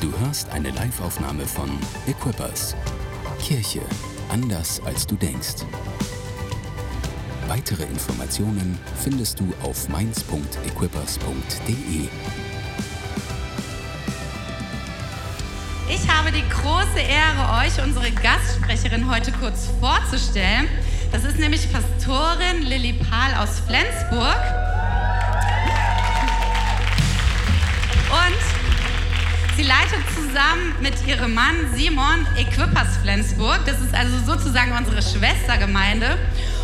Du 0.00 0.10
hörst 0.20 0.48
eine 0.48 0.70
Live-Aufnahme 0.70 1.46
von 1.46 1.68
Equippers. 2.06 2.74
Kirche 3.38 3.82
anders 4.30 4.80
als 4.86 5.06
du 5.06 5.14
denkst. 5.14 5.66
Weitere 7.48 7.82
Informationen 7.82 8.78
findest 9.02 9.40
du 9.40 9.52
auf 9.62 9.90
mainz.equippers.de. 9.90 12.08
Ich 15.90 16.10
habe 16.10 16.32
die 16.32 16.48
große 16.48 16.98
Ehre, 16.98 17.62
euch 17.62 17.78
unsere 17.84 18.10
Gastsprecherin 18.10 19.10
heute 19.10 19.32
kurz 19.32 19.68
vorzustellen. 19.80 20.66
Das 21.12 21.24
ist 21.24 21.38
nämlich 21.38 21.70
Pastorin 21.70 22.62
Lilly 22.62 22.94
Pahl 22.94 23.34
aus 23.34 23.60
Flensburg. 23.66 24.59
Sie 29.60 29.66
leitet 29.66 30.02
zusammen 30.14 30.74
mit 30.80 31.06
ihrem 31.06 31.34
Mann 31.34 31.54
Simon 31.74 32.26
Equippers 32.38 32.96
Flensburg. 33.02 33.60
Das 33.66 33.78
ist 33.80 33.94
also 33.94 34.16
sozusagen 34.24 34.72
unsere 34.72 35.02
Schwestergemeinde. 35.02 36.16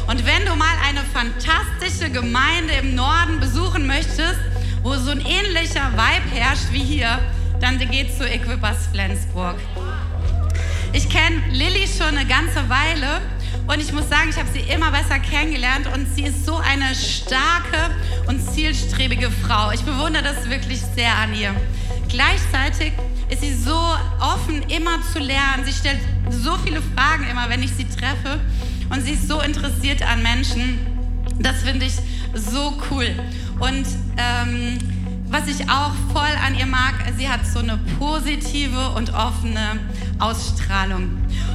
Und 0.07 0.25
wenn 0.25 0.47
du 0.47 0.57
mal 0.57 0.75
eine 0.83 1.03
fantastische 1.13 2.11
Gemeinde 2.11 2.73
im 2.81 2.95
Norden 2.95 3.39
besuchen 3.39 3.87
möchtest, 3.87 4.39
wo 4.83 4.95
so 4.95 5.11
ein 5.11 5.21
ähnlicher 5.21 5.93
Vibe 5.93 6.31
herrscht 6.35 6.73
wie 6.73 6.83
hier, 6.83 7.19
dann 7.61 7.79
geht's 7.79 8.17
zu 8.17 8.27
Equippers 8.27 8.87
Flensburg. 8.93 9.57
Ich 10.95 11.11
kenne 11.11 11.43
Lilly 11.51 11.87
schon 11.87 12.17
eine 12.17 12.25
ganze 12.25 12.67
Weile 12.71 13.21
und 13.67 13.79
ich 13.83 13.93
muss 13.93 14.09
sagen, 14.09 14.31
ich 14.31 14.39
habe 14.39 14.49
sie 14.55 14.61
immer 14.73 14.91
besser 14.91 15.19
kennengelernt 15.19 15.87
und 15.93 16.07
sie 16.15 16.25
ist 16.25 16.47
so 16.47 16.57
eine 16.57 16.95
starke 16.95 17.95
und 18.27 18.41
zielstrebige 18.41 19.31
Frau. 19.31 19.71
Ich 19.73 19.83
bewundere 19.83 20.23
das 20.23 20.49
wirklich 20.49 20.81
sehr 20.95 21.15
an 21.15 21.35
ihr. 21.35 21.55
Gleichzeitig 22.09 22.93
ist 23.29 23.41
sie 23.41 23.55
so 23.55 23.77
offen, 24.21 24.63
immer 24.69 25.01
zu 25.13 25.19
lernen. 25.19 25.65
Sie 25.65 25.73
stellt 25.73 26.01
so 26.31 26.57
viele 26.59 26.81
Fragen 26.81 27.27
immer, 27.31 27.49
wenn 27.49 27.63
ich 27.63 27.73
sie 27.73 27.85
treffe. 27.85 28.41
Und 28.91 29.03
sie 29.03 29.13
ist 29.13 29.29
so 29.29 29.41
interessiert 29.41 30.03
an 30.03 30.23
Menschen. 30.23 30.79
Das 31.39 31.63
finde 31.63 31.87
ich 31.87 31.95
so 32.35 32.73
cool. 32.91 33.15
Und 33.59 33.87
ähm, 34.17 34.79
was 35.29 35.49
ich 35.49 35.69
auch 35.69 35.93
voll 36.13 36.33
an 36.47 36.55
ihr 36.57 36.67
mag, 36.67 36.95
sie 37.17 37.29
hat 37.29 37.45
so 37.47 37.59
eine 37.59 37.79
positive 37.99 38.91
und 38.91 39.13
offene 39.13 39.81
Ausstrahlung. 40.19 41.11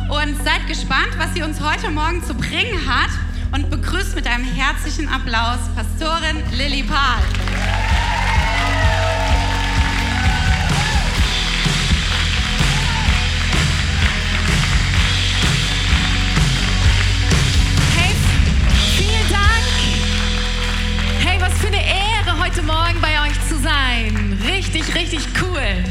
Und 0.10 0.36
seid 0.44 0.68
gespannt, 0.68 1.12
was 1.18 1.34
sie 1.34 1.42
uns 1.42 1.62
heute 1.62 1.90
Morgen 1.90 2.24
zu 2.24 2.34
bringen 2.34 2.80
hat 2.88 3.12
und 3.54 3.70
begrüßt 3.70 4.16
mit 4.16 4.28
einem 4.28 4.46
herzlichen 4.46 5.08
Applaus 5.08 5.60
Pastorin 5.76 6.38
Lilly 6.52 6.84
Pahl. 6.84 7.22
Richtig, 24.74 24.96
richtig 24.96 25.20
cool. 25.42 25.84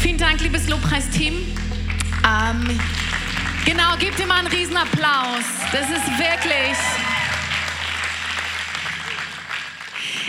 Vielen 0.00 0.16
Dank, 0.16 0.40
liebes 0.40 0.66
Lobpreisteam. 0.66 1.34
Ähm, 1.34 2.80
genau, 3.66 3.98
gebt 3.98 4.18
ihr 4.18 4.26
mal 4.26 4.38
einen 4.38 4.46
Riesenapplaus. 4.46 5.44
Das 5.70 5.90
ist 5.90 6.06
wirklich. 6.18 6.74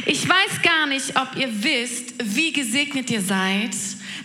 Ich 0.06 0.28
weiß 0.28 0.62
gar 0.62 0.88
nicht, 0.88 1.18
ob 1.18 1.38
ihr 1.38 1.48
wisst, 1.64 2.16
wie 2.22 2.52
gesegnet 2.52 3.10
ihr 3.12 3.22
seid, 3.22 3.74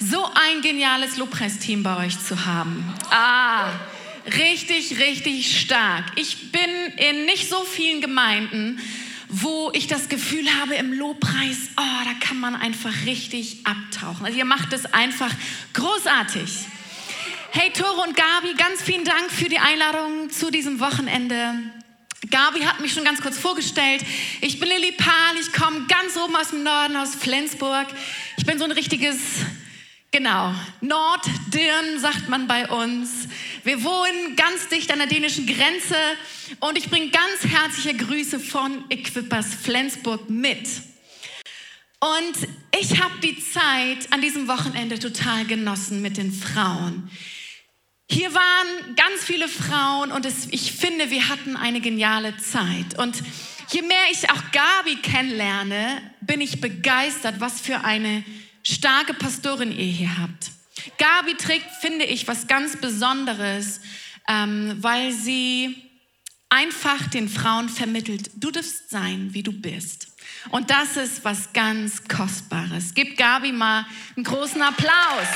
so 0.00 0.24
ein 0.24 0.62
geniales 0.62 1.16
Lobpreisteam 1.16 1.84
bei 1.84 2.06
euch 2.06 2.18
zu 2.18 2.44
haben. 2.44 2.92
Ah, 3.10 3.70
richtig, 4.26 4.98
richtig 4.98 5.60
stark. 5.60 6.06
Ich 6.16 6.50
bin 6.50 6.60
in 6.96 7.24
nicht 7.24 7.48
so 7.48 7.62
vielen 7.62 8.00
Gemeinden, 8.00 8.80
wo 9.30 9.70
ich 9.72 9.86
das 9.86 10.08
Gefühl 10.08 10.46
habe, 10.60 10.74
im 10.74 10.92
Lobpreis, 10.92 11.70
oh, 11.76 12.04
da 12.04 12.26
kann 12.26 12.38
man 12.38 12.56
einfach 12.56 12.92
richtig 13.06 13.64
abtauchen. 13.64 14.26
Also 14.26 14.38
ihr 14.38 14.44
macht 14.44 14.72
es 14.72 14.86
einfach 14.86 15.32
großartig. 15.72 16.50
Hey 17.52 17.72
Tore 17.72 18.02
und 18.06 18.16
Gabi, 18.16 18.54
ganz 18.56 18.82
vielen 18.82 19.04
Dank 19.04 19.30
für 19.30 19.48
die 19.48 19.58
Einladung 19.58 20.30
zu 20.30 20.50
diesem 20.50 20.80
Wochenende. 20.80 21.54
Gabi 22.30 22.60
hat 22.60 22.80
mich 22.80 22.92
schon 22.92 23.04
ganz 23.04 23.20
kurz 23.20 23.38
vorgestellt. 23.38 24.04
Ich 24.40 24.60
bin 24.60 24.68
Lilly 24.68 24.92
Pahl, 24.92 25.36
ich 25.40 25.52
komme 25.52 25.86
ganz 25.88 26.16
oben 26.16 26.36
aus 26.36 26.50
dem 26.50 26.62
Norden, 26.62 26.96
aus 26.96 27.14
Flensburg. 27.14 27.86
Ich 28.36 28.44
bin 28.44 28.58
so 28.58 28.64
ein 28.64 28.72
richtiges, 28.72 29.16
genau, 30.10 30.54
Norddirn 30.80 31.98
sagt 31.98 32.28
man 32.28 32.46
bei 32.46 32.68
uns. 32.68 33.28
Wir 33.64 33.82
wohnen 33.82 34.36
ganz 34.36 34.68
dicht 34.68 34.92
an 34.92 34.98
der 34.98 35.08
dänischen 35.08 35.46
Grenze 35.46 35.96
und 36.60 36.78
ich 36.78 36.90
bringe 36.90 37.10
ganz 37.10 37.44
herzliche 37.44 37.96
Grüße 37.96 38.40
von 38.40 38.84
Equippers 38.90 39.54
Flensburg 39.54 40.28
mit. 40.28 40.68
Und 42.00 42.48
ich 42.78 43.02
habe 43.02 43.18
die 43.22 43.38
Zeit 43.38 44.10
an 44.10 44.22
diesem 44.22 44.48
Wochenende 44.48 44.98
total 44.98 45.44
genossen 45.44 46.00
mit 46.00 46.16
den 46.16 46.32
Frauen. 46.32 47.10
Hier 48.10 48.34
waren 48.34 48.96
ganz 48.96 49.22
viele 49.22 49.46
Frauen 49.46 50.10
und 50.10 50.26
es, 50.26 50.48
ich 50.50 50.72
finde, 50.72 51.10
wir 51.10 51.28
hatten 51.28 51.56
eine 51.56 51.80
geniale 51.80 52.36
Zeit. 52.38 52.98
Und 52.98 53.22
je 53.70 53.82
mehr 53.82 53.98
ich 54.10 54.28
auch 54.30 54.42
Gabi 54.50 54.96
kennenlerne, 54.96 56.02
bin 56.20 56.40
ich 56.40 56.60
begeistert, 56.60 57.36
was 57.38 57.60
für 57.60 57.84
eine 57.84 58.24
starke 58.70 59.14
Pastorin 59.14 59.72
ihr 59.72 59.86
hier 59.86 60.18
habt. 60.18 60.50
Gabi 60.98 61.34
trägt, 61.34 61.70
finde 61.80 62.04
ich, 62.04 62.28
was 62.28 62.46
ganz 62.46 62.76
Besonderes, 62.76 63.80
ähm, 64.28 64.76
weil 64.80 65.12
sie 65.12 65.76
einfach 66.48 67.06
den 67.08 67.28
Frauen 67.28 67.68
vermittelt, 67.68 68.30
du 68.34 68.50
darfst 68.50 68.90
sein, 68.90 69.30
wie 69.32 69.42
du 69.42 69.52
bist. 69.52 70.08
Und 70.50 70.70
das 70.70 70.96
ist 70.96 71.24
was 71.24 71.52
ganz 71.52 72.06
Kostbares. 72.08 72.94
Gib 72.94 73.16
Gabi 73.16 73.52
mal 73.52 73.86
einen 74.16 74.24
großen 74.24 74.60
Applaus. 74.60 75.28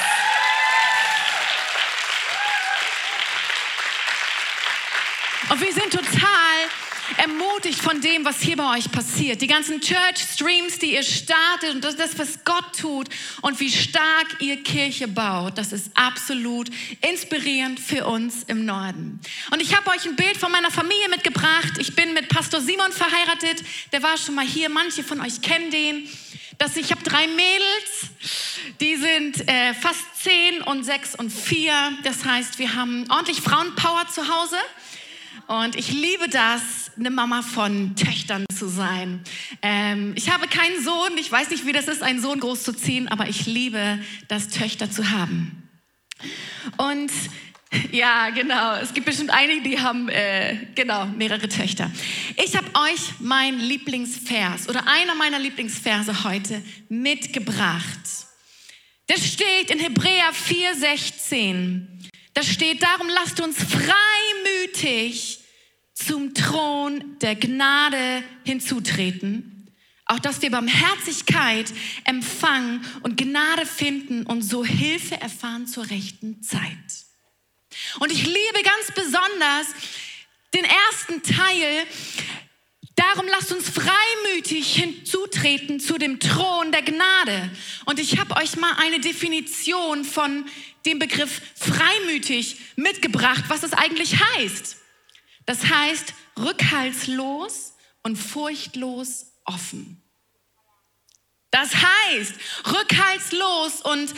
Und 5.51 5.61
wir 5.61 5.73
sind 5.73 5.93
total 5.93 6.54
ermutigt 7.17 7.81
von 7.81 8.01
dem, 8.01 8.25
was 8.25 8.41
hier 8.41 8.57
bei 8.57 8.77
euch 8.77 8.91
passiert. 8.91 9.43
Die 9.43 9.47
ganzen 9.47 9.81
Church-Streams, 9.81 10.79
die 10.79 10.95
ihr 10.95 11.03
startet 11.03 11.75
und 11.75 11.85
das, 11.85 12.19
was 12.19 12.45
Gott 12.45 12.79
tut 12.79 13.09
und 13.43 13.61
wie 13.61 13.71
stark 13.71 14.37
ihr 14.41 14.63
Kirche 14.63 15.09
baut, 15.09 15.59
das 15.59 15.73
ist 15.73 15.91
absolut 15.95 16.71
inspirierend 17.01 17.81
für 17.81 18.07
uns 18.07 18.45
im 18.45 18.65
Norden. 18.65 19.21
Und 19.51 19.63
ich 19.63 19.77
habe 19.77 19.91
euch 19.91 20.05
ein 20.07 20.17
Bild 20.17 20.37
von 20.37 20.51
meiner 20.51 20.71
Familie 20.71 21.09
mitgebracht. 21.09 21.79
Ich 21.79 21.95
bin 21.95 22.13
mit 22.15 22.29
Pastor 22.29 22.61
Simon 22.61 22.93
verheiratet. 22.93 23.65
Der 23.93 24.03
war 24.03 24.17
schon 24.17 24.35
mal 24.35 24.47
hier. 24.47 24.69
Manche 24.69 25.03
von 25.03 25.21
euch 25.21 25.41
kennen 25.41 25.71
den. 25.71 26.09
Das, 26.59 26.77
ich 26.77 26.91
habe 26.93 27.03
drei 27.03 27.27
Mädels, 27.27 28.11
die 28.81 28.97
sind 28.97 29.49
äh, 29.49 29.75
fast 29.75 30.03
zehn 30.23 30.63
und 30.63 30.85
sechs 30.85 31.15
und 31.17 31.31
vier. 31.31 31.75
Das 32.05 32.25
heißt, 32.25 32.59
wir 32.59 32.75
haben 32.75 33.11
ordentlich 33.11 33.41
Frauenpower 33.41 34.07
zu 34.09 34.29
Hause. 34.29 34.57
Und 35.47 35.77
ich 35.77 35.93
liebe 35.93 36.29
das, 36.29 36.63
eine 36.99 37.11
Mama 37.11 37.43
von 37.43 37.97
Töchtern 37.97 38.47
zu 38.55 38.69
sein. 38.69 39.23
Ähm, 39.63 40.13
ich 40.17 40.31
habe 40.31 40.47
keinen 40.47 40.83
Sohn, 40.83 41.17
ich 41.19 41.31
weiß 41.31 41.51
nicht, 41.51 41.67
wie 41.67 41.73
das 41.73 41.89
ist, 41.89 42.03
einen 42.03 42.21
Sohn 42.21 42.41
großzuziehen, 42.41 43.09
aber 43.09 43.29
ich 43.29 43.47
liebe 43.47 43.99
das, 44.29 44.49
Töchter 44.49 44.91
zu 44.91 45.11
haben. 45.11 45.69
Und 46.79 47.11
ja, 47.91 48.31
genau, 48.31 48.77
es 48.77 48.95
gibt 48.95 49.07
bestimmt 49.07 49.31
einige, 49.31 49.63
die 49.63 49.81
haben 49.81 50.09
äh, 50.09 50.57
genau 50.75 51.07
mehrere 51.07 51.49
Töchter. 51.49 51.91
Ich 52.43 52.57
habe 52.57 52.67
euch 52.75 53.01
mein 53.21 53.59
Lieblingsvers 53.59 54.69
oder 54.69 54.87
einer 54.87 55.15
meiner 55.15 55.39
Lieblingsverse 55.39 56.25
heute 56.25 56.63
mitgebracht. 56.89 58.01
Das 59.07 59.27
steht 59.27 59.71
in 59.71 59.81
Hebräer 59.81 60.31
4,16. 60.33 61.94
Da 62.35 62.43
steht, 62.43 62.83
darum 62.83 63.09
lasst 63.09 63.41
uns 63.41 63.57
freimütig 63.57 65.41
zum 65.95 66.35
Thron 66.35 67.17
der 67.21 67.37
Gnade 67.37 68.25
hinzutreten, 68.45 69.73
auch 70.05 70.19
dass 70.19 70.43
wir 70.43 70.51
Barmherzigkeit 70.51 71.73
empfangen 72.05 72.85
und 73.03 73.17
Gnade 73.17 73.65
finden 73.65 74.27
und 74.27 74.43
so 74.43 74.65
Hilfe 74.65 75.21
erfahren 75.21 75.69
zur 75.69 75.89
rechten 75.89 76.43
Zeit. 76.43 76.61
Und 78.01 78.11
ich 78.11 78.27
liebe 78.27 78.63
ganz 78.63 78.93
besonders 78.95 79.69
den 80.53 80.65
ersten 80.65 81.23
Teil, 81.23 81.87
Darum 82.97 83.27
lasst 83.29 83.53
uns 83.53 83.69
freimütig 83.69 84.75
hinzutreten 84.75 85.81
zu 85.81 85.99
dem 85.99 86.21
Thron 86.21 86.71
der 86.71 86.83
Gnade. 86.83 87.51
Und 87.87 87.99
ich 87.99 88.19
habe 88.19 88.37
euch 88.37 88.57
mal 88.57 88.75
eine 88.79 89.01
Definition 89.01 90.05
von 90.05 90.45
dem 90.87 90.99
Begriff 90.99 91.41
freimütig 91.57 92.59
mitgebracht, 92.77 93.45
was 93.49 93.63
es 93.63 93.73
eigentlich 93.73 94.17
heißt. 94.37 94.77
Das 95.47 95.67
heißt 95.67 96.15
rückhaltslos 96.39 97.75
und 98.03 98.17
furchtlos 98.17 99.27
offen. 99.45 100.01
Das 101.51 101.71
heißt 101.75 102.35
rückhaltslos 102.67 103.81
und 103.83 104.15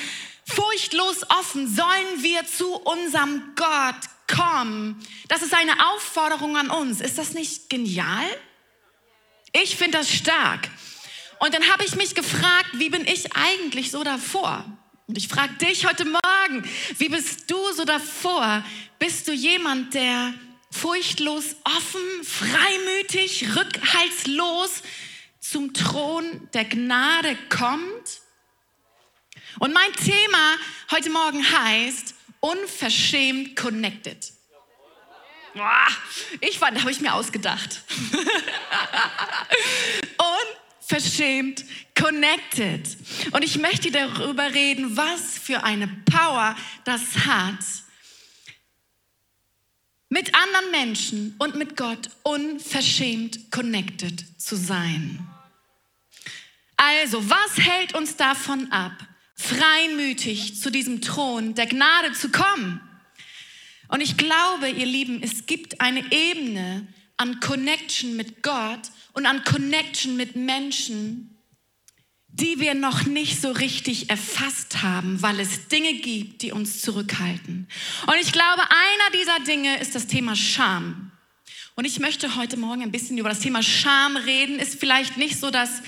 furchtlos 0.47 1.23
offen 1.31 1.75
sollen 1.75 2.23
wir 2.23 2.47
zu 2.47 2.75
unserem 2.77 3.55
Gott 3.57 4.01
kommen. 4.27 5.03
Das 5.29 5.43
ist 5.43 5.55
eine 5.55 5.91
Aufforderung 5.93 6.57
an 6.57 6.71
uns. 6.71 7.01
Ist 7.01 7.19
das 7.19 7.33
nicht 7.33 7.69
genial? 7.69 8.27
Ich 9.53 9.77
finde 9.77 9.99
das 9.99 10.11
stark. 10.11 10.69
Und 11.39 11.55
dann 11.55 11.71
habe 11.71 11.85
ich 11.85 11.95
mich 11.97 12.15
gefragt, 12.15 12.71
wie 12.75 12.91
bin 12.91 13.07
ich 13.07 13.35
eigentlich 13.37 13.91
so 13.91 14.03
davor? 14.05 14.65
Und 15.07 15.19
ich 15.19 15.29
frage 15.29 15.55
dich 15.55 15.87
heute 15.87 16.05
Morgen, 16.05 16.69
wie 16.99 17.09
bist 17.09 17.51
du 17.51 17.73
so 17.73 17.85
davor? 17.85 18.65
Bist 18.99 19.29
du 19.29 19.33
jemand, 19.33 19.95
der 19.95 20.35
furchtlos, 20.71 21.57
offen, 21.65 22.25
freimütig, 22.25 23.57
rückhaltslos 23.57 24.83
zum 25.41 25.73
Thron 25.75 26.49
der 26.55 26.65
Gnade 26.65 27.37
kommt? 27.49 28.21
Und 29.59 29.73
mein 29.73 29.93
Thema 29.93 30.57
heute 30.91 31.11
Morgen 31.11 31.43
heißt 31.51 32.15
unverschämt 32.41 33.57
connected. 33.57 34.36
Ich 36.41 36.59
fand, 36.59 36.81
habe 36.81 36.91
ich 36.91 37.01
mir 37.01 37.15
ausgedacht. 37.15 37.83
Unverschämt 40.81 41.65
connected. 41.99 42.97
Und 43.33 43.43
ich 43.43 43.59
möchte 43.59 43.91
darüber 43.91 44.53
reden, 44.53 44.97
was 44.97 45.39
für 45.39 45.65
eine 45.65 45.89
Power 45.89 46.57
das 46.85 47.27
hat, 47.27 47.59
mit 50.09 50.35
anderen 50.35 50.71
Menschen 50.71 51.35
und 51.39 51.57
mit 51.57 51.77
Gott 51.77 52.11
unverschämt 52.23 53.51
connected 53.51 54.25
zu 54.41 54.57
sein. 54.57 55.27
Also, 56.77 57.29
was 57.29 57.59
hält 57.59 57.95
uns 57.95 58.17
davon 58.17 58.71
ab, 58.71 58.93
freimütig 59.35 60.61
zu 60.61 60.71
diesem 60.71 61.01
Thron 61.01 61.55
der 61.55 61.67
Gnade 61.67 62.13
zu 62.13 62.31
kommen? 62.31 62.81
Und 63.89 64.01
ich 64.01 64.17
glaube, 64.17 64.69
ihr 64.69 64.87
Lieben, 64.87 65.23
es 65.23 65.47
gibt 65.47 65.81
eine 65.81 66.05
Ebene 66.13 66.87
an 67.17 67.41
Connection 67.41 68.17
mit 68.17 68.43
Gott 68.43 68.91
und 69.13 69.27
an 69.27 69.45
Connection 69.45 70.17
mit 70.17 70.37
Menschen, 70.37 71.37
die 72.29 72.61
wir 72.61 72.75
noch 72.75 73.07
nicht 73.07 73.41
so 73.41 73.51
richtig 73.51 74.11
erfasst 74.11 74.83
haben, 74.83 75.23
weil 75.23 75.41
es 75.41 75.69
Dinge 75.69 75.95
gibt, 75.95 76.43
die 76.43 76.53
uns 76.53 76.83
zurückhalten. 76.83 77.67
Und 78.07 78.15
ich 78.21 78.33
glaube, 78.33 78.63
einer 78.63 79.23
dieser 79.23 79.41
Dinge 79.45 79.79
ist 79.79 79.95
das 79.95 80.07
Thema 80.07 80.37
Scham. 80.37 81.13
Und 81.77 81.87
ich 81.87 81.99
möchte 81.99 82.37
heute 82.37 82.59
Morgen 82.59 82.83
ein 82.83 82.93
bisschen 82.93 83.17
über 83.17 83.31
das 83.31 83.41
Thema 83.41 83.63
Scham 83.63 84.17
reden. 84.17 84.59
Ist 84.59 84.79
vielleicht 84.79 85.17
nicht 85.17 85.39
so 85.39 85.51
das 85.51 85.83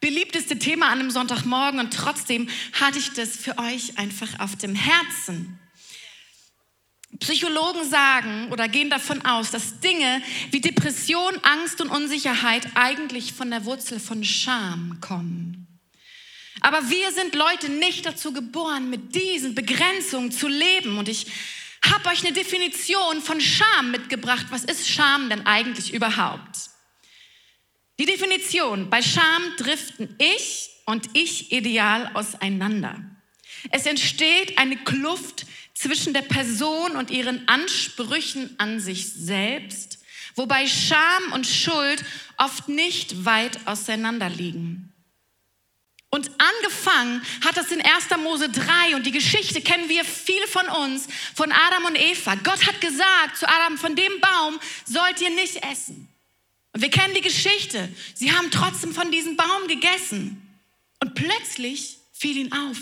beliebteste 0.00 0.58
Thema 0.58 0.86
an 0.86 1.00
einem 1.00 1.10
Sonntagmorgen 1.10 1.80
und 1.80 1.92
trotzdem 1.92 2.48
hatte 2.72 2.98
ich 2.98 3.12
das 3.12 3.36
für 3.36 3.58
euch 3.58 3.98
einfach 3.98 4.38
auf 4.38 4.54
dem 4.56 4.74
Herzen. 4.74 5.58
Psychologen 7.20 7.88
sagen 7.88 8.48
oder 8.50 8.68
gehen 8.68 8.90
davon 8.90 9.24
aus, 9.24 9.50
dass 9.50 9.80
Dinge 9.80 10.22
wie 10.50 10.60
Depression, 10.60 11.34
Angst 11.42 11.80
und 11.80 11.90
Unsicherheit 11.90 12.66
eigentlich 12.74 13.32
von 13.32 13.50
der 13.50 13.64
Wurzel 13.64 13.98
von 13.98 14.22
Scham 14.24 14.98
kommen. 15.00 15.66
Aber 16.60 16.90
wir 16.90 17.12
sind 17.12 17.34
Leute 17.34 17.70
nicht 17.70 18.06
dazu 18.06 18.32
geboren, 18.32 18.90
mit 18.90 19.14
diesen 19.14 19.54
Begrenzungen 19.54 20.32
zu 20.32 20.48
leben. 20.48 20.98
Und 20.98 21.08
ich 21.08 21.26
habe 21.84 22.08
euch 22.08 22.24
eine 22.24 22.32
Definition 22.32 23.20
von 23.20 23.40
Scham 23.40 23.90
mitgebracht. 23.90 24.46
Was 24.50 24.64
ist 24.64 24.88
Scham 24.88 25.28
denn 25.28 25.46
eigentlich 25.46 25.94
überhaupt? 25.94 26.70
Die 27.98 28.06
Definition, 28.06 28.90
bei 28.90 29.02
Scham 29.02 29.42
driften 29.56 30.14
ich 30.18 30.70
und 30.86 31.08
ich 31.14 31.52
ideal 31.52 32.10
auseinander. 32.14 33.00
Es 33.70 33.86
entsteht 33.86 34.56
eine 34.58 34.76
Kluft 34.76 35.46
zwischen 35.78 36.12
der 36.12 36.22
Person 36.22 36.96
und 36.96 37.10
ihren 37.10 37.46
Ansprüchen 37.46 38.54
an 38.58 38.80
sich 38.80 39.12
selbst, 39.12 39.98
wobei 40.34 40.66
Scham 40.66 41.32
und 41.32 41.46
Schuld 41.46 42.04
oft 42.36 42.68
nicht 42.68 43.24
weit 43.24 43.64
auseinander 43.66 44.28
liegen. 44.28 44.92
Und 46.10 46.30
angefangen 46.38 47.22
hat 47.44 47.56
das 47.56 47.70
in 47.70 47.80
1. 47.80 48.08
Mose 48.24 48.48
3 48.48 48.96
und 48.96 49.06
die 49.06 49.12
Geschichte 49.12 49.60
kennen 49.60 49.88
wir 49.88 50.04
viele 50.04 50.48
von 50.48 50.66
uns, 50.68 51.06
von 51.34 51.52
Adam 51.52 51.84
und 51.84 51.96
Eva. 51.96 52.34
Gott 52.36 52.66
hat 52.66 52.80
gesagt 52.80 53.36
zu 53.36 53.46
Adam, 53.48 53.78
von 53.78 53.94
dem 53.94 54.20
Baum 54.20 54.58
sollt 54.84 55.20
ihr 55.20 55.30
nicht 55.30 55.62
essen. 55.70 56.08
Und 56.72 56.80
wir 56.80 56.90
kennen 56.90 57.14
die 57.14 57.20
Geschichte. 57.20 57.88
Sie 58.14 58.32
haben 58.32 58.50
trotzdem 58.50 58.94
von 58.94 59.10
diesem 59.12 59.36
Baum 59.36 59.68
gegessen. 59.68 60.42
Und 61.00 61.14
plötzlich 61.14 61.98
fiel 62.12 62.36
ihnen 62.38 62.52
auf, 62.52 62.78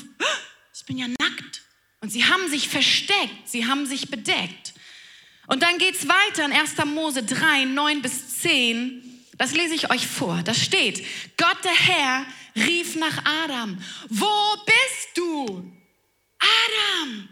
ich 0.73 0.85
bin 0.87 0.97
ja 0.97 1.09
nackt. 1.09 1.66
Und 2.07 2.11
sie 2.11 2.25
haben 2.25 2.49
sich 2.49 2.69
versteckt, 2.69 3.49
sie 3.49 3.67
haben 3.67 3.85
sich 3.85 4.09
bedeckt. 4.09 4.75
Und 5.49 5.65
dann 5.65 5.77
geht 5.79 5.97
es 5.97 6.07
weiter 6.07 6.45
in 6.45 6.53
1. 6.53 6.77
Mose 6.85 7.25
3, 7.25 7.65
9 7.65 8.01
bis 8.01 8.29
10. 8.43 9.03
Das 9.39 9.53
lese 9.53 9.75
ich 9.75 9.91
euch 9.91 10.07
vor. 10.07 10.41
Da 10.45 10.55
steht, 10.55 11.05
Gott 11.37 11.65
der 11.65 11.75
Herr 11.75 12.25
rief 12.55 12.95
nach 12.95 13.25
Adam, 13.25 13.77
wo 14.09 14.57
bist 14.65 15.09
du? 15.17 15.73
Adam, 16.39 17.29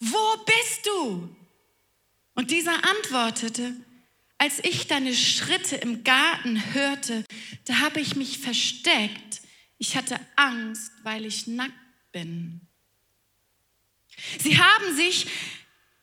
wo 0.00 0.44
bist 0.44 0.84
du? 0.84 1.34
Und 2.34 2.50
dieser 2.50 2.74
antwortete, 2.86 3.76
als 4.36 4.62
ich 4.62 4.88
deine 4.88 5.14
Schritte 5.14 5.76
im 5.76 6.04
Garten 6.04 6.74
hörte, 6.74 7.24
da 7.64 7.78
habe 7.78 8.00
ich 8.00 8.14
mich 8.14 8.40
versteckt. 8.40 9.40
Ich 9.78 9.96
hatte 9.96 10.20
Angst, 10.36 10.92
weil 11.02 11.24
ich 11.24 11.46
nackt 11.46 11.72
bin. 12.12 12.67
Sie 14.42 14.58
haben 14.58 14.96
sich 14.96 15.26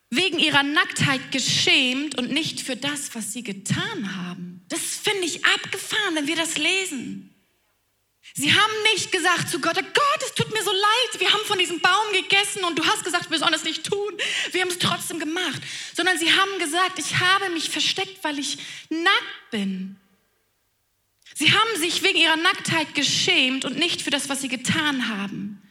wegen 0.10 0.40
ihrer 0.40 0.64
Nacktheit 0.64 1.32
geschämt 1.32 2.18
und 2.18 2.32
nicht 2.32 2.62
für 2.62 2.76
das, 2.76 3.16
was 3.16 3.34
sie 3.34 3.44
getan 3.44 4.16
haben. 4.16 4.64
Das 4.70 4.82
finde 4.82 5.26
ich 5.26 5.46
abgefahren, 5.46 6.16
wenn 6.16 6.28
wir 6.28 6.36
das 6.36 6.58
lesen. 6.58 7.32
Sie 8.34 8.52
haben 8.52 8.74
nicht 8.94 9.12
gesagt 9.12 9.50
zu 9.50 9.62
Gott, 9.62 9.76
Gott, 9.76 10.20
es 10.26 10.34
tut 10.34 10.52
mir 10.52 10.64
so 10.64 10.72
leid, 10.72 11.20
wir 11.20 11.32
haben 11.32 11.46
von 11.46 11.58
diesem 11.58 11.80
Baum 11.80 12.12
gegessen 12.12 12.66
und 12.66 12.78
du 12.78 12.86
hast 12.86 13.06
gesagt, 13.06 13.32
wir 13.32 13.40
sollen 13.40 13.54
das 13.54 13.64
nicht 13.64 13.86
tun. 13.86 14.14
Wir 14.52 14.62
haben 14.62 14.70
es 14.70 14.80
trotzdem 14.80 15.20
gemacht. 15.20 15.62
Sondern 15.96 16.18
sie 16.18 16.32
haben 16.32 16.60
gesagt, 16.60 17.00
ich 17.00 17.18
habe 17.18 17.50
mich 17.52 17.70
versteckt, 17.70 18.24
weil 18.24 18.38
ich 18.40 18.58
nackt 18.90 19.52
bin. 19.52 19.98
Sie 21.34 21.52
haben 21.52 21.80
sich 21.80 22.04
wegen 22.04 22.18
ihrer 22.18 22.38
Nacktheit 22.38 22.94
geschämt 22.94 23.64
und 23.64 23.78
nicht 23.78 24.02
für 24.02 24.10
das, 24.10 24.28
was 24.28 24.42
sie 24.42 24.48
getan 24.48 25.08
haben, 25.08 25.62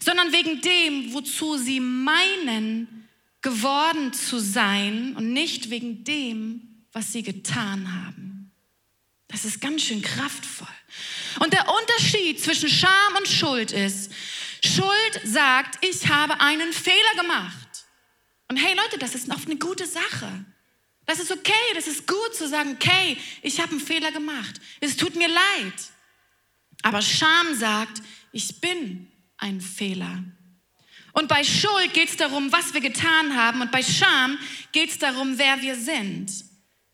sondern 0.00 0.32
wegen 0.32 0.60
dem, 0.60 1.12
wozu 1.12 1.56
sie 1.56 1.80
meinen, 1.80 3.08
geworden 3.44 4.12
zu 4.14 4.38
sein 4.38 5.14
und 5.16 5.32
nicht 5.32 5.68
wegen 5.68 6.02
dem, 6.02 6.86
was 6.92 7.12
sie 7.12 7.22
getan 7.22 7.92
haben. 7.92 8.50
Das 9.28 9.44
ist 9.44 9.60
ganz 9.60 9.82
schön 9.82 10.00
kraftvoll. 10.00 10.66
Und 11.40 11.52
der 11.52 11.66
Unterschied 11.68 12.40
zwischen 12.40 12.70
Scham 12.70 13.16
und 13.18 13.28
Schuld 13.28 13.72
ist, 13.72 14.10
Schuld 14.64 15.20
sagt, 15.24 15.84
ich 15.84 16.08
habe 16.08 16.40
einen 16.40 16.72
Fehler 16.72 17.14
gemacht. 17.16 17.84
Und 18.48 18.56
hey 18.56 18.74
Leute, 18.74 18.98
das 18.98 19.14
ist 19.14 19.28
oft 19.30 19.46
eine 19.46 19.58
gute 19.58 19.86
Sache. 19.86 20.44
Das 21.04 21.20
ist 21.20 21.30
okay, 21.30 21.52
das 21.74 21.86
ist 21.86 22.06
gut 22.06 22.34
zu 22.34 22.48
sagen, 22.48 22.78
okay, 22.80 23.18
ich 23.42 23.60
habe 23.60 23.72
einen 23.72 23.80
Fehler 23.80 24.10
gemacht. 24.10 24.60
Es 24.80 24.96
tut 24.96 25.16
mir 25.16 25.28
leid. 25.28 25.74
Aber 26.82 27.02
Scham 27.02 27.54
sagt, 27.54 28.00
ich 28.32 28.60
bin 28.60 29.10
ein 29.38 29.60
Fehler. 29.60 30.24
Und 31.12 31.28
bei 31.28 31.44
Schuld 31.44 31.94
geht 31.94 32.08
es 32.08 32.16
darum, 32.16 32.50
was 32.50 32.74
wir 32.74 32.80
getan 32.80 33.36
haben. 33.36 33.60
Und 33.60 33.70
bei 33.70 33.82
Scham 33.82 34.36
geht 34.72 34.90
es 34.90 34.98
darum, 34.98 35.38
wer 35.38 35.62
wir 35.62 35.76
sind. 35.76 36.32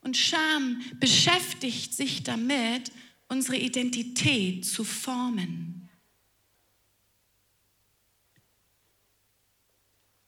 Und 0.02 0.16
Scham 0.16 0.82
beschäftigt 1.00 1.94
sich 1.94 2.22
damit, 2.22 2.92
unsere 3.28 3.56
Identität 3.56 4.66
zu 4.66 4.84
formen. 4.84 5.79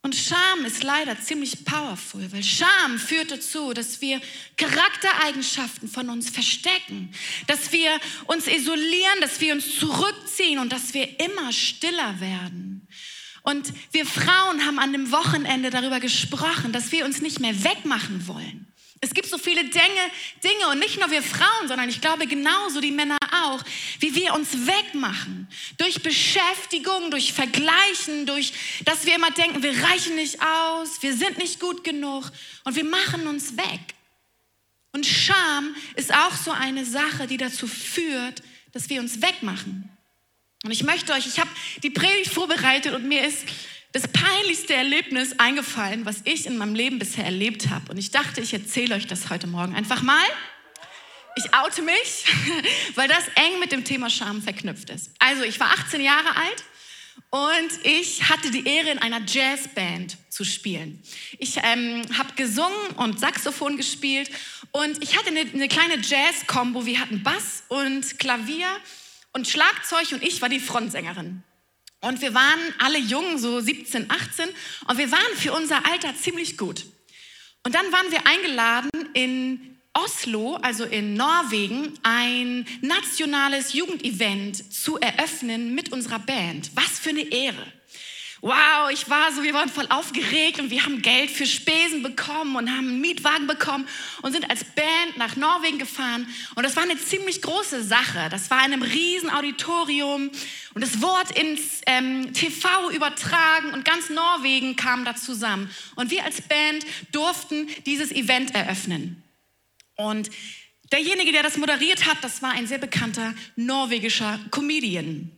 Und 0.05 0.17
Scham 0.17 0.65
ist 0.65 0.83
leider 0.83 1.21
ziemlich 1.21 1.65
powerful, 1.65 2.27
weil 2.33 2.43
Scham 2.43 2.99
führt 2.99 3.31
dazu, 3.31 3.73
dass 3.73 4.01
wir 4.01 4.21
Charaktereigenschaften 4.57 5.89
von 5.89 6.11
uns 6.11 6.29
verstecken, 6.29 7.15
dass 7.47 7.71
wir 7.71 7.89
uns 8.27 8.49
isolieren, 8.49 9.21
dass 9.21 9.41
wir 9.41 9.55
uns 9.55 9.79
zurückziehen 9.79 10.59
und 10.59 10.73
dass 10.73 10.93
wir 10.93 11.21
immer 11.21 11.53
stiller 11.53 12.21
werden. 12.21 12.89
Und 13.43 13.73
wir 13.93 14.05
Frauen 14.05 14.67
haben 14.67 14.81
an 14.81 14.93
dem 14.93 15.13
Wochenende 15.13 15.71
darüber 15.71 16.01
gesprochen, 16.01 16.73
dass 16.73 16.91
wir 16.91 17.05
uns 17.05 17.21
nicht 17.21 17.39
mehr 17.39 17.63
wegmachen 17.63 18.27
wollen. 18.27 18.73
Es 19.01 19.15
gibt 19.15 19.29
so 19.29 19.39
viele 19.39 19.65
Dinge, 19.65 20.11
Dinge 20.45 20.69
und 20.71 20.79
nicht 20.79 20.99
nur 20.99 21.11
wir 21.11 21.23
Frauen, 21.23 21.67
sondern 21.67 21.89
ich 21.89 22.01
glaube 22.01 22.27
genauso 22.27 22.81
die 22.81 22.93
Männer 22.93 23.19
auch, 23.45 23.63
wie 24.01 24.15
wir 24.15 24.35
uns 24.35 24.67
wegmachen. 24.67 25.49
Durch 25.79 26.03
Beschäftigung, 26.03 27.11
durch 27.11 27.33
Vergleichen, 27.33 28.27
durch, 28.27 28.53
dass 28.85 29.07
wir 29.07 29.15
immer 29.15 29.31
denken, 29.31 29.63
wir 29.63 29.83
reichen 29.83 30.15
nicht 30.17 30.41
aus, 30.43 31.03
wir 31.03 31.17
sind 31.17 31.39
nicht 31.39 31.61
gut 31.61 31.85
genug 31.85 32.31
und 32.65 32.77
wir 32.77 32.85
machen 32.85 33.27
uns 33.27 33.57
weg. 33.57 33.81
Und 34.93 35.07
Scham 35.07 35.75
ist 35.97 36.13
auch 36.13 36.37
so 36.37 36.51
eine 36.51 36.85
Sache, 36.85 37.27
die 37.27 37.39
dazu 37.39 37.67
führt, 37.67 38.43
dass 38.73 38.91
wir 38.91 39.01
uns 39.01 39.23
wegmachen. 39.23 39.89
Und 40.65 40.71
ich 40.71 40.85
möchte 40.85 41.13
euch, 41.13 41.27
ich 41.27 41.41
habe 41.41 41.51
die 41.83 41.91
Predigt 41.91 42.31
vorbereitet 42.31 42.95
und 42.95 43.09
mir 43.09 43.27
ist 43.27 43.45
das 43.93 44.09
peinlichste 44.09 44.75
Erlebnis 44.75 45.39
eingefallen, 45.39 46.07
was 46.07 46.23
ich 46.25 46.47
in 46.47 46.57
meinem 46.57 46.75
Leben 46.75 46.99
bisher 46.99 47.25
erlebt 47.25 47.69
habe. 47.69 47.91
Und 47.91 47.99
ich 47.99 48.11
dachte, 48.11 48.41
ich 48.41 48.53
erzähle 48.55 48.95
euch 48.95 49.07
das 49.07 49.29
heute 49.29 49.47
Morgen 49.47 49.75
einfach 49.75 50.03
mal. 50.03 50.25
Ich 51.35 51.55
oute 51.55 51.83
mich, 51.83 52.25
weil 52.95 53.09
das 53.09 53.25
eng 53.35 53.59
mit 53.59 53.73
dem 53.73 53.85
Thema 53.85 54.11
Scham 54.11 54.43
verknüpft 54.43 54.91
ist. 54.91 55.11
Also, 55.19 55.43
ich 55.45 55.59
war 55.61 55.69
18 55.69 56.01
Jahre 56.01 56.37
alt 56.37 56.65
und 57.31 57.87
ich 57.87 58.29
hatte 58.29 58.51
die 58.51 58.67
Ehre, 58.67 58.91
in 58.91 58.99
einer 58.99 59.23
Jazzband 59.27 60.19
zu 60.29 60.45
spielen. 60.45 61.03
Ich 61.39 61.57
ähm, 61.63 62.03
habe 62.19 62.35
gesungen 62.35 62.91
und 62.97 63.19
Saxophon 63.19 63.77
gespielt 63.77 64.31
und 64.71 65.03
ich 65.03 65.17
hatte 65.17 65.29
eine, 65.29 65.41
eine 65.41 65.69
kleine 65.69 65.99
Jazz-Kombo. 66.03 66.85
Wir 66.85 67.01
hatten 67.01 67.23
Bass 67.23 67.63
und 67.69 68.19
Klavier 68.19 68.69
und 69.33 69.49
Schlagzeug 69.49 70.13
und 70.13 70.23
ich 70.23 70.43
war 70.43 70.51
die 70.51 70.61
Frontsängerin. 70.61 71.43
Und 72.01 72.21
wir 72.21 72.35
waren 72.35 72.61
alle 72.79 72.99
jung, 72.99 73.39
so 73.39 73.61
17, 73.61 74.11
18 74.11 74.49
und 74.89 74.99
wir 74.99 75.11
waren 75.11 75.37
für 75.37 75.53
unser 75.53 75.87
Alter 75.91 76.15
ziemlich 76.17 76.59
gut. 76.59 76.85
Und 77.65 77.75
dann 77.75 77.91
waren 77.93 78.11
wir 78.11 78.27
eingeladen 78.27 78.91
in 79.15 79.72
Oslo, 79.95 80.57
also 80.63 80.85
in 80.85 81.15
Norwegen, 81.15 81.93
ein 82.03 82.67
nationales 82.81 83.75
Jugendevent 83.75 84.73
zu 84.73 84.99
eröffnen 84.99 85.75
mit 85.75 85.93
unserer 85.93 86.19
Band. 86.19 86.71
Was 86.75 86.99
für 86.99 87.11
eine 87.11 87.23
Ehre. 87.23 87.67
Wow, 88.45 88.91
ich 88.91 89.09
war 89.09 89.31
so, 89.31 89.45
wir 89.45 89.55
waren 89.55 89.69
voll 89.69 89.87
aufgeregt 89.89 90.59
und 90.59 90.69
wir 90.71 90.85
haben 90.85 91.01
Geld 91.01 91.31
für 91.31 91.47
Spesen 91.47 92.03
bekommen 92.03 92.57
und 92.57 92.69
haben 92.69 92.89
einen 92.89 93.01
Mietwagen 93.01 93.47
bekommen 93.47 93.87
und 94.23 94.33
sind 94.33 94.51
als 94.51 94.65
Band 94.65 95.17
nach 95.17 95.37
Norwegen 95.37 95.79
gefahren. 95.79 96.27
Und 96.57 96.65
das 96.65 96.75
war 96.75 96.83
eine 96.83 96.99
ziemlich 96.99 97.41
große 97.41 97.85
Sache. 97.85 98.29
Das 98.31 98.51
war 98.51 98.59
in 98.67 98.73
einem 98.73 98.83
riesen 98.83 99.31
Auditorium 99.31 100.29
und 100.75 100.81
das 100.81 101.01
Wort 101.01 101.31
ins 101.39 101.83
ähm, 101.87 102.33
TV 102.33 102.91
übertragen 102.91 103.75
und 103.75 103.85
ganz 103.85 104.11
Norwegen 104.11 104.75
kam 104.75 105.05
da 105.05 105.15
zusammen. 105.15 105.71
Und 105.95 106.11
wir 106.11 106.25
als 106.25 106.41
Band 106.41 106.85
durften 107.13 107.69
dieses 107.87 108.11
Event 108.11 108.57
eröffnen. 108.57 109.22
Und 109.97 110.31
derjenige, 110.91 111.33
der 111.33 111.43
das 111.43 111.57
moderiert 111.57 112.07
hat, 112.07 112.19
das 112.23 112.43
war 112.43 112.53
ein 112.53 112.67
sehr 112.67 112.79
bekannter 112.79 113.35
norwegischer 113.57 114.39
Comedian. 114.51 115.31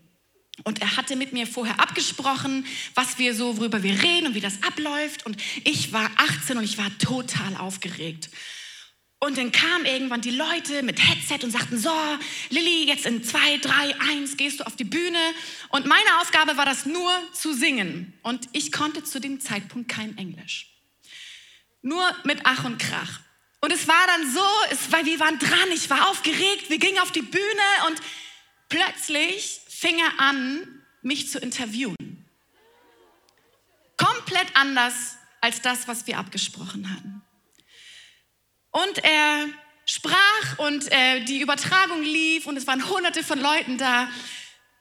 Und 0.63 0.81
er 0.81 0.97
hatte 0.97 1.17
mit 1.17 1.33
mir 1.33 1.47
vorher 1.47 1.81
abgesprochen, 1.81 2.65
was 2.95 3.19
wir 3.19 3.35
so, 3.35 3.57
worüber 3.57 3.83
wir 3.83 4.03
reden 4.03 4.29
und 4.29 4.35
wie 4.35 4.41
das 4.41 4.63
abläuft. 4.63 5.27
Und 5.27 5.37
ich 5.65 5.93
war 5.93 6.11
18 6.17 6.59
und 6.59 6.65
ich 6.65 6.79
war 6.79 6.97
total 6.99 7.57
aufgeregt. 7.57 8.31
Und 9.19 9.39
dann 9.39 9.53
kamen 9.53 9.87
irgendwann 9.87 10.21
die 10.21 10.31
Leute 10.31 10.83
mit 10.83 11.01
Headset 11.01 11.45
und 11.45 11.51
sagten, 11.51 11.79
so, 11.79 11.91
Lilly, 12.51 12.87
jetzt 12.87 13.07
in 13.07 13.25
zwei, 13.25 13.57
drei, 13.59 13.99
eins 14.11 14.37
gehst 14.37 14.61
du 14.61 14.65
auf 14.65 14.77
die 14.77 14.85
Bühne. 14.85 15.19
Und 15.71 15.87
meine 15.87 16.21
Aufgabe 16.21 16.57
war 16.57 16.67
das 16.67 16.85
nur 16.85 17.11
zu 17.33 17.55
singen. 17.55 18.13
Und 18.23 18.49
ich 18.53 18.71
konnte 18.71 19.03
zu 19.03 19.21
dem 19.21 19.41
Zeitpunkt 19.41 19.89
kein 19.89 20.17
Englisch. 20.19 20.69
Nur 21.83 22.05
mit 22.25 22.41
Ach 22.45 22.65
und 22.65 22.79
Krach. 22.79 23.21
Und 23.64 23.73
es 23.73 23.88
war 23.88 24.06
dann 24.06 24.30
so, 24.30 24.44
es 24.68 24.92
war, 24.92 25.06
wir 25.06 25.18
waren 25.21 25.38
dran, 25.38 25.73
ich 25.73 25.88
war 25.88 26.11
aufgeregt, 26.11 26.68
wir 26.68 26.76
gingen 26.76 26.99
auf 26.99 27.12
die 27.12 27.23
Bühne 27.23 27.62
und 27.87 27.99
plötzlich 28.68 29.62
fing 29.71 29.99
er 29.99 30.21
an, 30.21 30.83
mich 31.00 31.30
zu 31.30 31.38
interviewen. 31.38 31.97
Komplett 33.97 34.49
anders 34.52 35.16
als 35.40 35.62
das, 35.62 35.88
was 35.88 36.06
wir 36.06 36.18
abgesprochen 36.18 36.92
hatten. 36.92 37.23
Und 38.71 39.02
er 39.02 39.49
sprach 39.87 40.59
und 40.59 40.92
äh, 40.92 41.25
die 41.25 41.40
Übertragung 41.40 42.02
lief 42.02 42.44
und 42.44 42.59
es 42.59 42.66
waren 42.66 42.87
hunderte 42.90 43.25
von 43.25 43.40
Leuten 43.40 43.78
da 43.78 44.11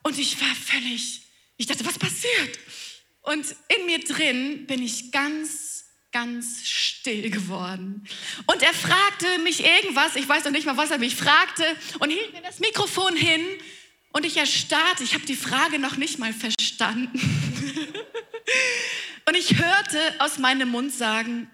und 0.03 0.19
ich 0.19 0.41
war 0.41 0.55
völlig, 0.55 1.21
ich 1.55 1.67
dachte, 1.67 1.85
was 1.85 1.97
passiert? 1.97 2.59
Und 3.21 3.45
in 3.77 3.85
mir 3.85 3.99
drin 3.99 4.67
bin 4.67 4.83
ich 4.83 5.13
ganz 5.13 5.72
ganz 6.13 6.67
still 6.67 7.29
geworden. 7.29 8.07
Und 8.45 8.61
er 8.61 8.73
fragte 8.73 9.39
mich 9.39 9.65
irgendwas, 9.65 10.15
ich 10.15 10.29
weiß 10.29 10.45
noch 10.45 10.51
nicht 10.51 10.65
mal, 10.65 10.77
was 10.77 10.91
er 10.91 10.99
mich 10.99 11.15
fragte, 11.15 11.65
und 11.99 12.11
hielt 12.11 12.33
mir 12.33 12.41
das 12.41 12.59
Mikrofon 12.59 13.15
hin 13.15 13.41
und 14.13 14.25
ich 14.25 14.37
erstarrte, 14.37 15.03
ich 15.03 15.15
habe 15.15 15.25
die 15.25 15.35
Frage 15.35 15.79
noch 15.79 15.97
nicht 15.97 16.19
mal 16.19 16.31
verstanden. 16.31 17.19
und 19.27 19.35
ich 19.35 19.57
hörte 19.57 19.99
aus 20.19 20.37
meinem 20.37 20.69
Mund 20.69 20.93
sagen, 20.93 21.49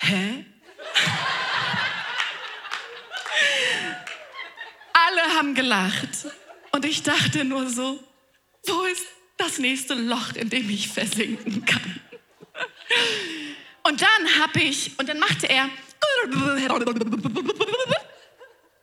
hä? 0.00 0.46
Alle 4.94 5.22
haben 5.34 5.54
gelacht 5.54 6.26
und 6.72 6.86
ich 6.86 7.02
dachte 7.02 7.44
nur 7.44 7.68
so, 7.68 8.02
wo 8.66 8.84
ist 8.84 9.04
das 9.36 9.58
nächste 9.58 9.92
Loch, 9.94 10.34
in 10.34 10.48
dem 10.48 10.70
ich 10.70 10.88
versinken 10.88 11.66
kann? 11.66 12.00
Und 13.86 14.02
dann 14.02 14.40
habe 14.40 14.60
ich, 14.60 14.98
und 14.98 15.08
dann 15.08 15.20
machte 15.20 15.48
er 15.48 15.70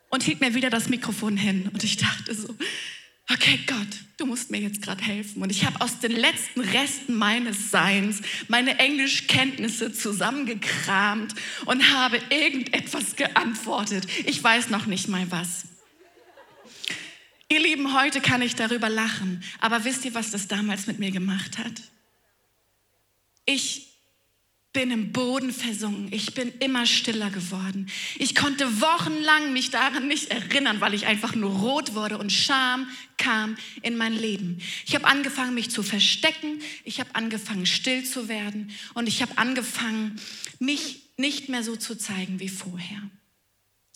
und 0.10 0.24
hielt 0.24 0.40
mir 0.40 0.54
wieder 0.54 0.70
das 0.70 0.88
Mikrofon 0.88 1.36
hin. 1.36 1.70
Und 1.74 1.84
ich 1.84 1.98
dachte 1.98 2.34
so, 2.34 2.56
okay 3.30 3.60
Gott, 3.68 3.88
du 4.18 4.26
musst 4.26 4.50
mir 4.50 4.60
jetzt 4.60 4.82
gerade 4.82 5.04
helfen. 5.04 5.42
Und 5.42 5.50
ich 5.50 5.66
habe 5.66 5.82
aus 5.82 6.00
den 6.00 6.14
letzten 6.14 6.62
Resten 6.62 7.16
meines 7.16 7.70
Seins 7.70 8.22
meine 8.48 8.80
Englischkenntnisse 8.80 9.92
zusammengekramt 9.92 11.36
und 11.66 11.92
habe 11.92 12.22
irgendetwas 12.30 13.18
geantwortet. 13.18 14.08
Ich 14.26 14.42
weiß 14.42 14.70
noch 14.70 14.86
nicht 14.86 15.10
mal 15.10 15.30
was. 15.32 15.66
Ihr 17.50 17.60
Lieben, 17.60 17.94
heute 17.94 18.22
kann 18.22 18.42
ich 18.42 18.56
darüber 18.56 18.88
lachen. 18.88 19.44
Aber 19.60 19.84
wisst 19.84 20.06
ihr, 20.06 20.14
was 20.14 20.32
das 20.32 20.48
damals 20.48 20.88
mit 20.88 21.00
mir 21.00 21.12
gemacht 21.12 21.58
hat? 21.58 21.74
Ich 23.46 23.93
bin 24.74 24.90
im 24.90 25.12
Boden 25.12 25.54
versunken. 25.54 26.12
Ich 26.12 26.34
bin 26.34 26.52
immer 26.60 26.88
stiller 26.88 27.30
geworden. 27.30 27.88
Ich 28.18 28.34
konnte 28.34 28.82
wochenlang 28.82 29.54
mich 29.54 29.70
daran 29.70 30.08
nicht 30.08 30.32
erinnern, 30.32 30.82
weil 30.82 30.96
ich 30.96 31.06
einfach 31.06 31.36
nur 31.36 31.52
rot 31.52 31.94
wurde 31.94 32.18
und 32.18 32.32
Scham 32.32 32.88
kam 33.18 33.56
in 33.84 33.96
mein 33.96 34.14
Leben. 34.14 34.60
Ich 34.86 34.96
habe 34.96 35.06
angefangen, 35.06 35.54
mich 35.54 35.70
zu 35.70 35.84
verstecken. 35.84 36.60
Ich 36.84 37.00
habe 37.00 37.14
angefangen, 37.14 37.68
still 37.68 38.04
zu 38.04 38.28
werden. 38.28 38.72
Und 38.96 39.08
ich 39.08 39.22
habe 39.22 39.38
angefangen, 39.38 40.20
mich 40.60 41.04
nicht 41.18 41.50
mehr 41.50 41.64
so 41.64 41.76
zu 41.76 41.96
zeigen 41.96 42.40
wie 42.40 42.50
vorher. 42.50 43.02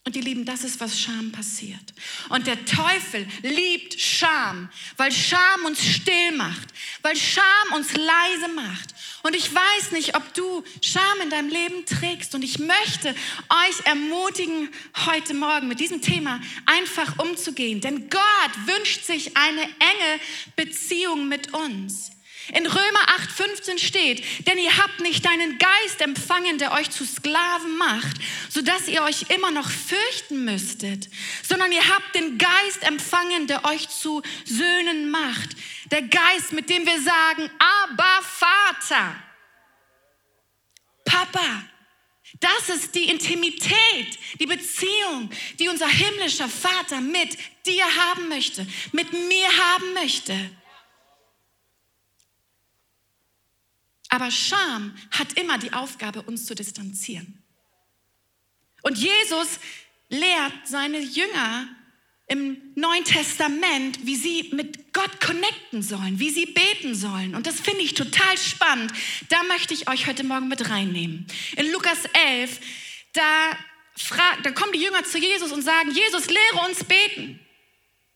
Und 0.07 0.15
ihr 0.15 0.21
Lieben, 0.23 0.45
das 0.45 0.63
ist, 0.63 0.79
was 0.79 0.97
Scham 0.97 1.33
passiert. 1.33 1.81
Und 2.29 2.47
der 2.47 2.63
Teufel 2.63 3.27
liebt 3.41 3.99
Scham, 3.99 4.69
weil 4.95 5.11
Scham 5.11 5.65
uns 5.65 5.83
still 5.83 6.31
macht, 6.31 6.69
weil 7.01 7.17
Scham 7.17 7.73
uns 7.75 7.91
leise 7.91 8.47
macht. 8.55 8.95
Und 9.23 9.35
ich 9.35 9.53
weiß 9.53 9.91
nicht, 9.91 10.15
ob 10.15 10.33
du 10.33 10.63
Scham 10.79 11.19
in 11.21 11.29
deinem 11.29 11.49
Leben 11.49 11.85
trägst. 11.85 12.33
Und 12.35 12.43
ich 12.45 12.57
möchte 12.57 13.09
euch 13.09 13.85
ermutigen, 13.85 14.69
heute 15.07 15.33
Morgen 15.33 15.67
mit 15.67 15.81
diesem 15.81 16.01
Thema 16.01 16.39
einfach 16.65 17.19
umzugehen. 17.19 17.81
Denn 17.81 18.09
Gott 18.09 18.51
wünscht 18.65 19.03
sich 19.03 19.35
eine 19.35 19.61
enge 19.61 20.21
Beziehung 20.55 21.27
mit 21.27 21.53
uns. 21.53 22.11
In 22.53 22.65
Römer 22.65 23.09
8:15 23.09 23.77
steht, 23.77 24.23
denn 24.47 24.57
ihr 24.57 24.77
habt 24.77 25.01
nicht 25.01 25.27
einen 25.27 25.57
Geist 25.57 26.01
empfangen, 26.01 26.57
der 26.57 26.71
euch 26.71 26.89
zu 26.89 27.05
Sklaven 27.05 27.77
macht, 27.77 28.17
sodass 28.49 28.87
ihr 28.87 29.03
euch 29.03 29.25
immer 29.29 29.51
noch 29.51 29.69
fürchten 29.69 30.45
müsstet, 30.45 31.09
sondern 31.43 31.71
ihr 31.71 31.87
habt 31.89 32.15
den 32.15 32.37
Geist 32.37 32.83
empfangen, 32.83 33.47
der 33.47 33.65
euch 33.65 33.89
zu 33.89 34.21
Söhnen 34.45 35.09
macht. 35.09 35.49
Der 35.91 36.03
Geist, 36.03 36.53
mit 36.53 36.69
dem 36.69 36.85
wir 36.85 37.01
sagen, 37.01 37.49
aber 37.59 38.21
Vater, 38.21 39.15
Papa. 41.03 41.63
Das 42.39 42.69
ist 42.69 42.93
die 42.93 43.09
Intimität, 43.09 44.19
die 44.39 44.45
Beziehung, 44.45 45.29
die 45.59 45.69
unser 45.69 45.87
himmlischer 45.87 46.49
Vater 46.49 47.01
mit 47.01 47.35
dir 47.65 47.83
haben 47.83 48.27
möchte, 48.29 48.67
mit 48.91 49.11
mir 49.11 49.47
haben 49.47 49.93
möchte. 49.93 50.51
Aber 54.17 54.31
Scham 54.31 54.97
hat 55.11 55.33
immer 55.33 55.59
die 55.59 55.73
Aufgabe, 55.73 56.23
uns 56.23 56.47
zu 56.47 56.55
distanzieren. 56.55 57.43
Und 58.81 58.97
Jesus 58.97 59.59
lehrt 60.09 60.53
seine 60.65 60.99
Jünger 60.99 61.67
im 62.25 62.57
Neuen 62.73 63.03
Testament, 63.03 63.99
wie 64.07 64.15
sie 64.15 64.49
mit 64.53 64.91
Gott 64.91 65.21
connecten 65.21 65.83
sollen, 65.83 66.17
wie 66.17 66.31
sie 66.31 66.47
beten 66.47 66.95
sollen. 66.95 67.35
Und 67.35 67.45
das 67.45 67.59
finde 67.59 67.81
ich 67.81 67.93
total 67.93 68.39
spannend. 68.39 68.91
Da 69.29 69.43
möchte 69.43 69.75
ich 69.75 69.87
euch 69.87 70.07
heute 70.07 70.23
Morgen 70.23 70.47
mit 70.47 70.67
reinnehmen. 70.67 71.27
In 71.55 71.71
Lukas 71.71 71.99
11, 72.13 72.59
da, 73.13 73.55
frag, 73.95 74.41
da 74.41 74.49
kommen 74.49 74.73
die 74.73 74.81
Jünger 74.81 75.03
zu 75.03 75.19
Jesus 75.19 75.51
und 75.51 75.61
sagen, 75.61 75.91
Jesus, 75.91 76.25
lehre 76.25 76.67
uns 76.67 76.83
beten. 76.85 77.39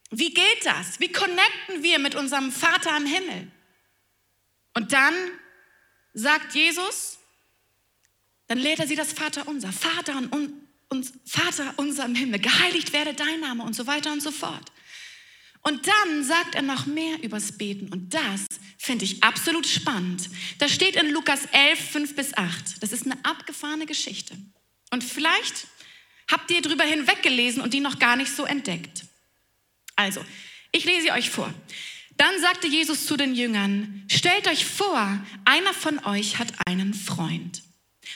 Wie 0.09 0.33
geht 0.33 0.65
das? 0.65 0.99
Wie 0.99 1.11
connecten 1.11 1.83
wir 1.83 1.99
mit 1.99 2.15
unserem 2.15 2.51
Vater 2.51 2.97
im 2.97 3.05
Himmel? 3.05 3.51
Und 4.73 4.93
dann 4.93 5.13
sagt 6.13 6.55
Jesus, 6.55 7.17
dann 8.47 8.57
lehrt 8.57 8.79
er 8.79 8.87
sie 8.87 8.95
das 8.95 9.13
Vater 9.13 9.47
unser. 9.47 9.71
Vater 9.71 10.17
und 10.17 10.53
uns, 10.89 11.13
Vater 11.25 11.73
unser 11.77 12.05
im 12.05 12.15
Himmel, 12.15 12.39
geheiligt 12.39 12.91
werde 12.93 13.13
dein 13.13 13.39
Name 13.39 13.63
und 13.63 13.75
so 13.75 13.87
weiter 13.87 14.11
und 14.11 14.21
so 14.21 14.31
fort. 14.31 14.71
Und 15.63 15.87
dann 15.87 16.23
sagt 16.23 16.55
er 16.55 16.63
noch 16.63 16.85
mehr 16.85 17.21
übers 17.23 17.57
Beten 17.57 17.89
und 17.89 18.13
das 18.13 18.47
finde 18.77 19.05
ich 19.05 19.23
absolut 19.23 19.67
spannend. 19.67 20.29
Das 20.57 20.71
steht 20.71 20.95
in 20.95 21.11
Lukas 21.11 21.45
11, 21.51 21.79
5 21.91 22.15
bis 22.15 22.35
8. 22.35 22.81
Das 22.81 22.91
ist 22.91 23.05
eine 23.05 23.23
abgefahrene 23.23 23.85
Geschichte. 23.85 24.35
Und 24.89 25.03
vielleicht 25.03 25.67
habt 26.29 26.49
ihr 26.49 26.61
drüber 26.61 26.83
hinweggelesen 26.83 27.61
und 27.61 27.73
die 27.73 27.79
noch 27.79 27.99
gar 27.99 28.15
nicht 28.15 28.35
so 28.35 28.43
entdeckt. 28.43 29.05
Also, 29.95 30.25
ich 30.71 30.83
lese 30.83 31.11
euch 31.11 31.29
vor. 31.29 31.53
Dann 32.17 32.39
sagte 32.39 32.67
Jesus 32.67 33.05
zu 33.05 33.17
den 33.17 33.35
Jüngern, 33.35 34.03
stellt 34.07 34.47
euch 34.47 34.65
vor, 34.65 35.19
einer 35.45 35.73
von 35.73 35.99
euch 36.05 36.37
hat 36.37 36.53
einen 36.65 36.93
Freund. 36.93 37.63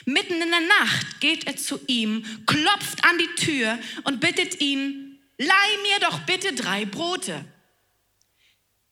Mitten 0.04 0.34
in 0.34 0.50
der 0.50 0.60
Nacht 0.80 1.20
geht 1.20 1.46
er 1.46 1.56
zu 1.56 1.80
ihm, 1.86 2.24
klopft 2.46 3.04
an 3.04 3.18
die 3.18 3.44
Tür 3.44 3.78
und 4.04 4.20
bittet 4.20 4.60
ihn, 4.60 5.18
leih 5.38 5.76
mir 5.82 6.00
doch 6.00 6.20
bitte 6.20 6.54
drei 6.54 6.84
Brote. 6.84 7.44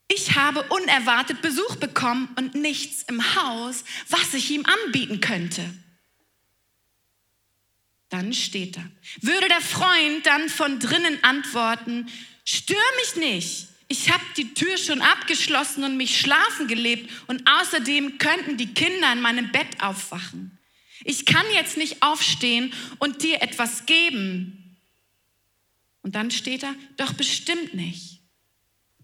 Ich 0.09 0.35
habe 0.35 0.63
unerwartet 0.65 1.43
Besuch 1.43 1.77
bekommen 1.77 2.29
und 2.37 2.55
nichts 2.55 3.03
im 3.03 3.35
Haus, 3.37 3.85
was 4.09 4.35
ich 4.35 4.51
ihm 4.51 4.65
anbieten 4.65 5.21
könnte. 5.21 5.63
Dann 8.11 8.33
steht 8.33 8.77
da, 8.77 8.85
würde 9.23 9.49
der 9.49 9.61
Freund 9.61 10.25
dann 10.25 10.49
von 10.49 10.79
drinnen 10.79 11.23
antworten, 11.25 12.09
stör 12.45 12.77
mich 13.01 13.17
nicht, 13.17 13.69
ich 13.89 14.11
habe 14.11 14.25
die 14.37 14.55
Tür 14.55 14.77
schon 14.79 15.03
abgeschlossen 15.03 15.85
und 15.85 15.97
mich 15.97 16.19
schlafen 16.19 16.69
gelebt 16.69 17.11
und 17.27 17.49
außerdem 17.49 18.19
könnten 18.19 18.57
die 18.57 18.73
Kinder 18.73 19.13
in 19.13 19.21
meinem 19.21 19.53
Bett 19.53 19.81
aufwachen. 19.81 20.59
Ich 21.05 21.27
kann 21.27 21.45
jetzt 21.55 21.77
nicht 21.77 22.03
aufstehen 22.03 22.73
und 22.99 23.23
dir 23.23 23.43
etwas 23.43 23.85
geben. 23.85 24.79
Und 26.03 26.15
dann 26.15 26.31
steht 26.31 26.63
da, 26.63 26.75
doch 26.97 27.13
bestimmt 27.13 27.75
nicht. 27.75 28.21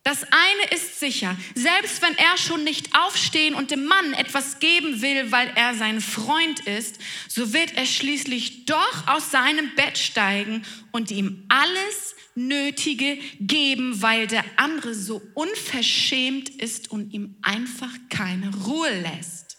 Das 0.02 0.22
eine 0.24 0.74
ist 0.74 0.98
sicher, 0.98 1.36
selbst 1.54 2.00
wenn 2.00 2.16
er 2.16 2.38
schon 2.38 2.64
nicht 2.64 2.96
aufstehen 2.96 3.54
und 3.54 3.70
dem 3.70 3.84
Mann 3.84 4.14
etwas 4.14 4.58
geben 4.58 5.02
will, 5.02 5.30
weil 5.30 5.52
er 5.56 5.74
sein 5.74 6.00
Freund 6.00 6.60
ist, 6.60 6.98
so 7.28 7.52
wird 7.52 7.76
er 7.76 7.84
schließlich 7.84 8.64
doch 8.64 9.06
aus 9.08 9.30
seinem 9.30 9.74
Bett 9.74 9.98
steigen 9.98 10.64
und 10.90 11.10
ihm 11.10 11.44
alles 11.50 12.09
Nötige 12.34 13.18
geben, 13.40 14.00
weil 14.02 14.26
der 14.26 14.44
andere 14.56 14.94
so 14.94 15.20
unverschämt 15.34 16.48
ist 16.48 16.90
und 16.90 17.12
ihm 17.12 17.36
einfach 17.42 17.92
keine 18.08 18.54
Ruhe 18.64 19.00
lässt. 19.00 19.58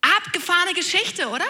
Abgefahrene 0.00 0.74
Geschichte, 0.74 1.28
oder? 1.28 1.46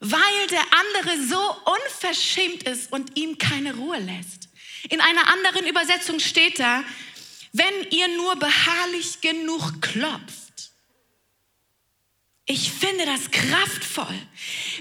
Weil 0.00 0.46
der 0.50 0.64
andere 0.80 1.26
so 1.26 1.56
unverschämt 1.64 2.64
ist 2.64 2.92
und 2.92 3.16
ihm 3.16 3.38
keine 3.38 3.74
Ruhe 3.74 3.98
lässt. 3.98 4.48
In 4.90 5.00
einer 5.00 5.28
anderen 5.28 5.66
Übersetzung 5.66 6.20
steht 6.20 6.58
da, 6.58 6.84
wenn 7.52 7.90
ihr 7.90 8.08
nur 8.16 8.36
beharrlich 8.36 9.20
genug 9.20 9.80
klopft, 9.80 10.47
ich 12.48 12.72
finde 12.72 13.04
das 13.04 13.30
kraftvoll. 13.30 14.18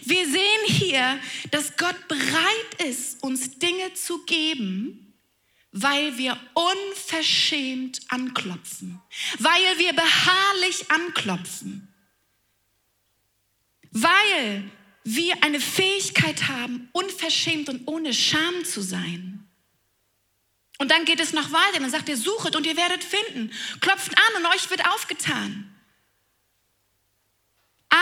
Wir 0.04 0.26
sehen 0.26 0.66
hier, 0.66 1.20
dass 1.52 1.76
Gott 1.76 2.08
bereit 2.08 2.88
ist, 2.88 3.22
uns 3.22 3.60
Dinge 3.60 3.94
zu 3.94 4.24
geben, 4.24 5.14
weil 5.74 6.18
wir 6.18 6.40
unverschämt 6.54 8.00
anklopfen, 8.08 9.02
weil 9.38 9.78
wir 9.78 9.92
beharrlich 9.92 10.90
anklopfen, 10.90 11.94
weil 13.92 14.64
wir 15.04 15.44
eine 15.44 15.60
Fähigkeit 15.60 16.48
haben, 16.48 16.88
unverschämt 16.94 17.68
und 17.68 17.86
ohne 17.86 18.14
Scham 18.14 18.64
zu 18.64 18.82
sein. 18.82 19.46
Und 20.80 20.90
dann 20.90 21.04
geht 21.04 21.20
es 21.20 21.34
noch 21.34 21.52
weiter, 21.52 21.82
dann 21.82 21.92
sagt 21.92 22.08
er, 22.08 22.16
suchet 22.16 22.56
und 22.56 22.66
ihr 22.66 22.78
werdet 22.78 23.04
finden, 23.04 23.52
klopft 23.82 24.18
an 24.18 24.42
und 24.42 24.54
euch 24.54 24.70
wird 24.70 24.88
aufgetan. 24.88 25.77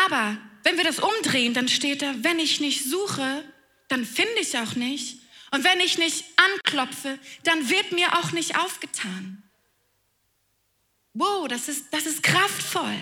Aber 0.06 0.38
wenn 0.64 0.78
wir 0.78 0.84
das 0.84 1.00
umdrehen, 1.00 1.54
dann 1.54 1.68
steht 1.68 2.02
da, 2.02 2.14
wenn 2.24 2.40
ich 2.40 2.60
nicht 2.60 2.84
suche, 2.84 3.44
dann 3.88 4.06
finde 4.06 4.40
ich 4.42 4.58
auch 4.58 4.76
nicht. 4.76 5.20
Und 5.52 5.64
wenn 5.64 5.80
ich 5.80 5.98
nicht 5.98 6.26
anklopfe, 6.36 7.20
dann 7.44 7.70
wird 7.70 7.92
mir 7.92 8.18
auch 8.18 8.32
nicht 8.32 8.58
aufgetan. 8.58 9.44
Wow, 11.14 11.48
das 11.48 11.70
ist, 11.70 11.86
das 11.92 12.06
ist 12.06 12.24
kraftvoll. 12.24 12.98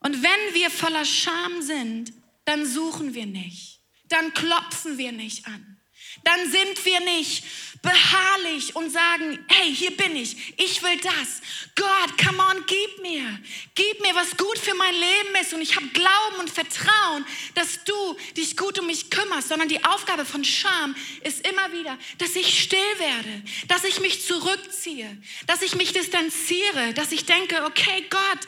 Und 0.00 0.22
wenn 0.22 0.54
wir 0.54 0.70
voller 0.70 1.04
Scham 1.04 1.62
sind, 1.62 2.12
dann 2.44 2.64
suchen 2.66 3.14
wir 3.14 3.26
nicht. 3.26 3.80
Dann 4.08 4.32
klopfen 4.34 4.98
wir 4.98 5.10
nicht 5.10 5.46
an 5.46 5.75
dann 6.24 6.50
sind 6.50 6.84
wir 6.84 7.00
nicht 7.00 7.44
beharrlich 7.82 8.74
und 8.74 8.90
sagen, 8.90 9.38
hey, 9.48 9.74
hier 9.74 9.96
bin 9.96 10.16
ich, 10.16 10.54
ich 10.58 10.82
will 10.82 10.98
das. 10.98 11.40
Gott, 11.74 12.18
come 12.18 12.42
on, 12.42 12.64
gib 12.66 13.02
mir, 13.02 13.38
gib 13.74 14.00
mir, 14.00 14.14
was 14.14 14.36
gut 14.36 14.58
für 14.58 14.74
mein 14.74 14.94
Leben 14.94 15.34
ist 15.40 15.54
und 15.54 15.60
ich 15.60 15.76
habe 15.76 15.86
Glauben 15.88 16.36
und 16.40 16.50
Vertrauen, 16.50 17.24
dass 17.54 17.84
du 17.84 18.16
dich 18.36 18.56
gut 18.56 18.78
um 18.78 18.86
mich 18.86 19.10
kümmerst, 19.10 19.48
sondern 19.48 19.68
die 19.68 19.84
Aufgabe 19.84 20.24
von 20.24 20.44
Scham 20.44 20.96
ist 21.22 21.46
immer 21.46 21.72
wieder, 21.72 21.96
dass 22.18 22.34
ich 22.34 22.60
still 22.62 22.98
werde, 22.98 23.42
dass 23.68 23.84
ich 23.84 24.00
mich 24.00 24.26
zurückziehe, 24.26 25.16
dass 25.46 25.62
ich 25.62 25.76
mich 25.76 25.92
distanziere, 25.92 26.92
dass 26.94 27.12
ich 27.12 27.24
denke, 27.24 27.64
okay, 27.64 28.04
Gott, 28.10 28.46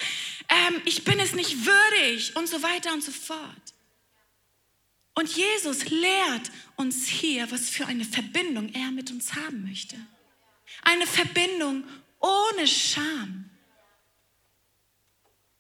ähm, 0.49 0.81
ich 0.85 1.05
bin 1.05 1.21
es 1.21 1.35
nicht 1.35 1.65
würdig 1.65 2.35
und 2.35 2.49
so 2.49 2.63
weiter 2.63 2.93
und 2.93 3.05
so 3.05 3.13
fort. 3.13 3.78
Und 5.19 5.37
Jesus 5.37 5.87
lehrt 5.87 6.53
uns 6.77 7.09
hier, 7.09 7.51
was 7.51 7.71
für 7.71 7.87
eine 7.87 8.05
Verbindung 8.05 8.73
er 8.73 8.93
mit 8.93 9.11
uns 9.11 9.35
haben 9.35 9.65
möchte. 9.69 9.97
Eine 10.83 11.09
Verbindung 11.09 11.83
ohne 12.21 12.69
Scham. 12.69 13.51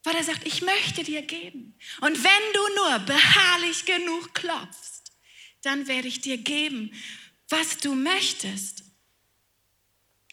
Weil 0.04 0.14
er 0.14 0.22
sagt, 0.22 0.46
ich 0.46 0.62
möchte 0.62 1.02
dir 1.02 1.22
geben. 1.22 1.74
Und 2.02 2.22
wenn 2.22 2.52
du 2.54 2.74
nur 2.76 2.98
beharrlich 3.00 3.84
genug 3.84 4.32
klopfst, 4.32 5.10
dann 5.62 5.88
werde 5.88 6.06
ich 6.06 6.20
dir 6.20 6.38
geben, 6.38 6.92
was 7.48 7.78
du 7.78 7.96
möchtest. 7.96 8.84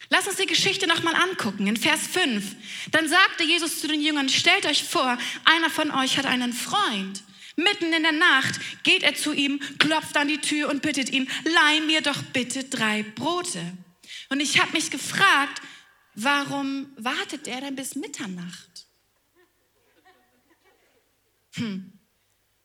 Lass 0.08 0.28
uns 0.28 0.36
die 0.36 0.46
Geschichte 0.46 0.86
nochmal 0.86 1.16
angucken. 1.16 1.66
In 1.66 1.76
Vers 1.76 2.06
5. 2.06 2.54
Dann 2.92 3.08
sagte 3.08 3.42
Jesus 3.42 3.80
zu 3.80 3.88
den 3.88 4.00
Jüngern, 4.00 4.28
stellt 4.28 4.66
euch 4.66 4.84
vor, 4.84 5.18
einer 5.44 5.68
von 5.68 5.90
euch 5.90 6.16
hat 6.16 6.26
einen 6.26 6.52
Freund 6.52 7.24
Mitten 7.56 7.92
in 7.92 8.02
der 8.02 8.12
Nacht 8.12 8.60
geht 8.84 9.02
er 9.02 9.14
zu 9.14 9.32
ihm, 9.32 9.60
klopft 9.78 10.16
an 10.16 10.28
die 10.28 10.40
Tür 10.40 10.68
und 10.68 10.82
bittet 10.82 11.10
ihn, 11.10 11.28
leih 11.44 11.80
mir 11.86 12.02
doch 12.02 12.22
bitte 12.22 12.64
drei 12.64 13.02
Brote. 13.02 13.76
Und 14.28 14.40
ich 14.40 14.60
habe 14.60 14.72
mich 14.72 14.90
gefragt, 14.90 15.62
warum 16.14 16.92
wartet 16.96 17.48
er 17.48 17.62
denn 17.62 17.74
bis 17.74 17.94
Mitternacht? 17.94 18.86
Hm. 21.54 21.92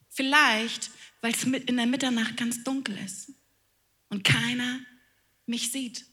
Vielleicht, 0.09 0.91
weil 1.21 1.33
es 1.33 1.43
in 1.43 1.77
der 1.77 1.85
Mitternacht 1.85 2.35
ganz 2.35 2.63
dunkel 2.63 2.97
ist 2.97 3.31
und 4.09 4.23
keiner 4.23 4.81
mich 5.45 5.71
sieht. 5.71 6.05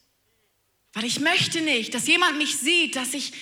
Weil 0.92 1.04
ich 1.04 1.18
möchte 1.18 1.60
nicht, 1.60 1.94
dass 1.94 2.06
jemand 2.06 2.38
mich 2.38 2.56
sieht, 2.56 2.94
dass 2.94 3.12
ich 3.14 3.32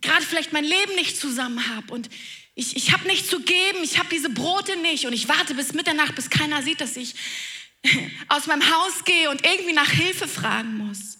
gerade 0.00 0.24
vielleicht 0.24 0.52
mein 0.52 0.64
Leben 0.64 0.94
nicht 0.94 1.18
zusammen 1.18 1.68
habe 1.68 1.92
und 1.92 2.08
ich, 2.54 2.76
ich 2.76 2.92
habe 2.92 3.06
nichts 3.06 3.28
zu 3.28 3.40
geben, 3.40 3.82
ich 3.82 3.98
habe 3.98 4.08
diese 4.08 4.30
Brote 4.30 4.76
nicht 4.76 5.06
und 5.06 5.12
ich 5.12 5.28
warte 5.28 5.54
bis 5.54 5.72
Mitternacht, 5.72 6.14
bis 6.14 6.30
keiner 6.30 6.62
sieht, 6.62 6.80
dass 6.80 6.96
ich 6.96 7.14
aus 8.28 8.46
meinem 8.46 8.62
Haus 8.62 9.04
gehe 9.04 9.30
und 9.30 9.44
irgendwie 9.44 9.72
nach 9.72 9.90
Hilfe 9.90 10.28
fragen 10.28 10.76
muss. 10.76 11.18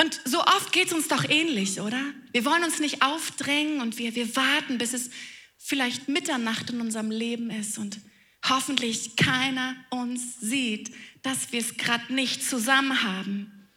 Und 0.00 0.20
so 0.24 0.40
oft 0.40 0.72
geht 0.72 0.88
es 0.88 0.92
uns 0.94 1.08
doch 1.08 1.28
ähnlich, 1.28 1.80
oder? 1.80 2.02
Wir 2.32 2.44
wollen 2.44 2.64
uns 2.64 2.78
nicht 2.78 3.02
aufdrängen 3.02 3.80
und 3.80 3.98
wir, 3.98 4.14
wir 4.14 4.34
warten, 4.34 4.78
bis 4.78 4.94
es 4.94 5.10
vielleicht 5.58 6.08
Mitternacht 6.08 6.70
in 6.70 6.80
unserem 6.80 7.10
Leben 7.10 7.50
ist 7.50 7.78
und 7.78 8.00
hoffentlich 8.48 9.16
keiner 9.16 9.76
uns 9.90 10.40
sieht, 10.40 10.90
dass 11.22 11.52
wir 11.52 11.60
es 11.60 11.76
gerade 11.76 12.12
nicht 12.12 12.42
zusammen 12.42 13.02
haben. 13.02 13.68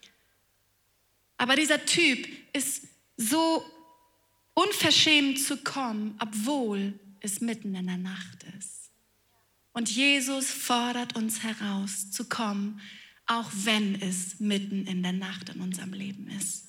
Aber 1.37 1.57
dieser 1.57 1.85
Typ 1.85 2.25
ist 2.53 2.83
so 3.17 3.65
unverschämt 4.53 5.39
zu 5.39 5.57
kommen, 5.57 6.15
obwohl 6.19 6.99
es 7.19 7.41
mitten 7.41 7.75
in 7.75 7.87
der 7.87 7.97
Nacht 7.97 8.43
ist. 8.57 8.91
Und 9.71 9.89
Jesus 9.89 10.51
fordert 10.51 11.15
uns 11.15 11.41
heraus 11.41 12.11
zu 12.11 12.25
kommen, 12.25 12.79
auch 13.25 13.49
wenn 13.51 13.99
es 14.01 14.39
mitten 14.39 14.85
in 14.85 15.01
der 15.01 15.13
Nacht 15.13 15.49
in 15.49 15.61
unserem 15.61 15.93
Leben 15.93 16.29
ist. 16.29 16.65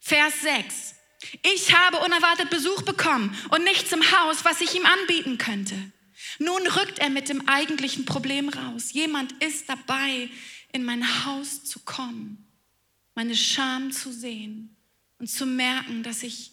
Vers 0.00 0.40
6. 0.42 0.94
Ich 1.42 1.76
habe 1.76 1.98
unerwartet 1.98 2.48
Besuch 2.48 2.82
bekommen 2.82 3.36
und 3.50 3.64
nichts 3.64 3.90
im 3.92 4.02
Haus, 4.02 4.44
was 4.44 4.60
ich 4.60 4.74
ihm 4.74 4.86
anbieten 4.86 5.36
könnte. 5.38 5.76
Nun 6.38 6.66
rückt 6.66 6.98
er 6.98 7.10
mit 7.10 7.28
dem 7.28 7.48
eigentlichen 7.48 8.04
Problem 8.04 8.48
raus. 8.48 8.92
Jemand 8.92 9.32
ist 9.42 9.68
dabei, 9.68 10.30
in 10.72 10.84
mein 10.84 11.24
Haus 11.24 11.64
zu 11.64 11.80
kommen, 11.80 12.46
meine 13.14 13.36
Scham 13.36 13.90
zu 13.92 14.12
sehen 14.12 14.75
und 15.18 15.28
zu 15.30 15.46
merken, 15.46 16.02
dass 16.02 16.22
ich 16.22 16.52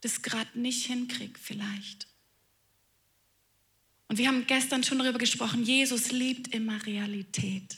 das 0.00 0.22
gerade 0.22 0.58
nicht 0.58 0.86
hinkriege 0.86 1.38
vielleicht. 1.40 2.06
Und 4.08 4.18
wir 4.18 4.28
haben 4.28 4.46
gestern 4.46 4.84
schon 4.84 4.98
darüber 4.98 5.18
gesprochen, 5.18 5.64
Jesus 5.64 6.12
liebt 6.12 6.54
immer 6.54 6.84
Realität. 6.86 7.76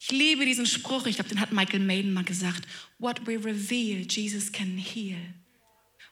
Ich 0.00 0.10
liebe 0.10 0.44
diesen 0.44 0.66
Spruch, 0.66 1.06
ich 1.06 1.16
glaube, 1.16 1.28
den 1.28 1.38
hat 1.38 1.52
Michael 1.52 1.80
Maiden 1.80 2.12
mal 2.12 2.24
gesagt. 2.24 2.66
What 2.98 3.26
we 3.26 3.34
reveal, 3.34 4.00
Jesus 4.08 4.50
can 4.50 4.76
heal. 4.76 5.18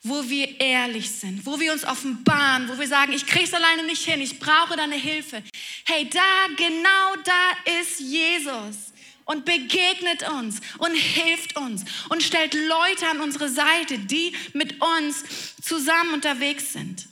Wo 0.03 0.29
wir 0.29 0.61
ehrlich 0.61 1.11
sind, 1.11 1.45
wo 1.45 1.59
wir 1.59 1.73
uns 1.73 1.85
offenbaren, 1.85 2.69
wo 2.69 2.79
wir 2.79 2.87
sagen, 2.87 3.13
ich 3.13 3.27
krieg's 3.27 3.53
alleine 3.53 3.83
nicht 3.85 4.05
hin, 4.05 4.21
ich 4.21 4.39
brauche 4.39 4.77
deine 4.77 4.95
Hilfe. 4.97 5.43
Hey, 5.85 6.09
da, 6.09 6.47
genau 6.57 7.23
da 7.25 7.81
ist 7.81 8.01
Jesus 8.01 8.93
und 9.31 9.45
begegnet 9.45 10.29
uns 10.29 10.61
und 10.79 10.93
hilft 10.93 11.57
uns 11.57 11.85
und 12.09 12.21
stellt 12.21 12.53
Leute 12.53 13.07
an 13.07 13.21
unsere 13.21 13.49
Seite, 13.49 13.97
die 13.97 14.35
mit 14.55 14.83
uns 14.83 15.55
zusammen 15.63 16.15
unterwegs 16.15 16.73
sind. 16.73 17.07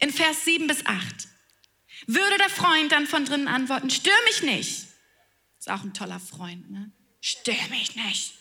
In 0.00 0.12
Vers 0.12 0.44
7 0.44 0.66
bis 0.66 0.84
8 0.84 1.28
würde 2.08 2.36
der 2.38 2.50
Freund 2.50 2.90
dann 2.90 3.06
von 3.06 3.24
drinnen 3.24 3.46
antworten, 3.46 3.90
stör 3.90 4.12
mich 4.24 4.42
nicht. 4.42 4.86
Ist 5.60 5.70
auch 5.70 5.84
ein 5.84 5.94
toller 5.94 6.18
Freund, 6.18 6.68
ne? 6.68 6.90
Stör 7.20 7.54
mich 7.70 7.94
nicht. 7.94 8.34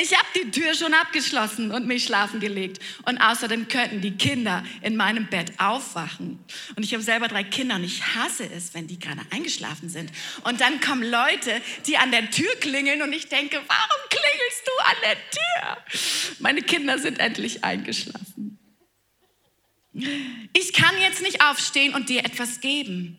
Ich 0.00 0.16
habe 0.16 0.26
die 0.34 0.50
Tür 0.50 0.74
schon 0.74 0.94
abgeschlossen 0.94 1.72
und 1.72 1.86
mich 1.86 2.04
schlafen 2.04 2.40
gelegt. 2.40 2.80
Und 3.04 3.18
außerdem 3.18 3.68
könnten 3.68 4.00
die 4.00 4.12
Kinder 4.12 4.64
in 4.80 4.96
meinem 4.96 5.26
Bett 5.26 5.52
aufwachen. 5.58 6.42
Und 6.74 6.82
ich 6.82 6.94
habe 6.94 7.02
selber 7.02 7.28
drei 7.28 7.44
Kinder 7.44 7.76
und 7.76 7.84
ich 7.84 8.02
hasse 8.14 8.48
es, 8.50 8.72
wenn 8.74 8.86
die 8.86 8.98
gerade 8.98 9.20
eingeschlafen 9.30 9.88
sind. 9.88 10.10
Und 10.44 10.60
dann 10.60 10.80
kommen 10.80 11.02
Leute, 11.02 11.60
die 11.86 11.98
an 11.98 12.10
der 12.10 12.30
Tür 12.30 12.50
klingeln 12.60 13.02
und 13.02 13.12
ich 13.12 13.28
denke, 13.28 13.60
warum 13.66 14.00
klingelst 14.08 14.62
du 14.66 14.84
an 14.84 14.96
der 15.02 15.16
Tür? 15.30 16.36
Meine 16.38 16.62
Kinder 16.62 16.98
sind 16.98 17.18
endlich 17.18 17.62
eingeschlafen. 17.62 18.58
Ich 20.54 20.72
kann 20.72 20.98
jetzt 21.00 21.22
nicht 21.22 21.44
aufstehen 21.44 21.94
und 21.94 22.08
dir 22.08 22.20
etwas 22.20 22.60
geben. 22.60 23.18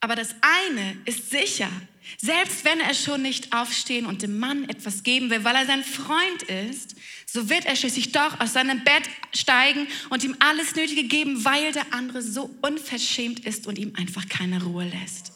Aber 0.00 0.14
das 0.14 0.36
eine 0.40 0.96
ist 1.06 1.30
sicher, 1.30 1.70
selbst 2.16 2.64
wenn 2.64 2.80
er 2.80 2.94
schon 2.94 3.22
nicht 3.22 3.52
aufstehen 3.52 4.06
und 4.06 4.22
dem 4.22 4.38
Mann 4.38 4.68
etwas 4.68 5.02
geben 5.02 5.30
will, 5.30 5.44
weil 5.44 5.54
er 5.54 5.66
sein 5.66 5.84
Freund 5.84 6.42
ist, 6.44 6.96
so 7.26 7.50
wird 7.50 7.66
er 7.66 7.76
schließlich 7.76 8.12
doch 8.12 8.40
aus 8.40 8.54
seinem 8.54 8.82
Bett 8.82 9.02
steigen 9.34 9.86
und 10.08 10.24
ihm 10.24 10.34
alles 10.38 10.74
Nötige 10.74 11.04
geben, 11.04 11.44
weil 11.44 11.72
der 11.72 11.92
andere 11.92 12.22
so 12.22 12.50
unverschämt 12.62 13.40
ist 13.40 13.66
und 13.66 13.78
ihm 13.78 13.94
einfach 13.96 14.28
keine 14.28 14.62
Ruhe 14.62 14.84
lässt. 14.84 15.32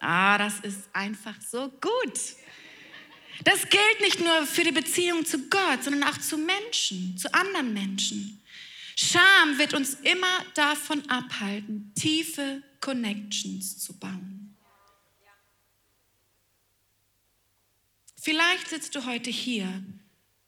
Ah, 0.00 0.36
das 0.36 0.60
ist 0.60 0.80
einfach 0.92 1.34
so 1.40 1.68
gut. 1.80 2.20
Das 3.42 3.62
gilt 3.68 4.00
nicht 4.00 4.20
nur 4.20 4.46
für 4.46 4.62
die 4.62 4.72
Beziehung 4.72 5.24
zu 5.24 5.48
Gott, 5.48 5.82
sondern 5.82 6.04
auch 6.04 6.18
zu 6.18 6.36
Menschen, 6.36 7.16
zu 7.18 7.32
anderen 7.34 7.72
Menschen. 7.72 8.40
Scham 8.96 9.58
wird 9.58 9.74
uns 9.74 9.94
immer 10.02 10.44
davon 10.54 11.08
abhalten, 11.08 11.92
tiefe 11.96 12.62
Connections 12.80 13.78
zu 13.78 13.98
bauen. 13.98 14.43
Vielleicht 18.24 18.70
sitzt 18.70 18.94
du 18.94 19.04
heute 19.04 19.28
hier 19.28 19.68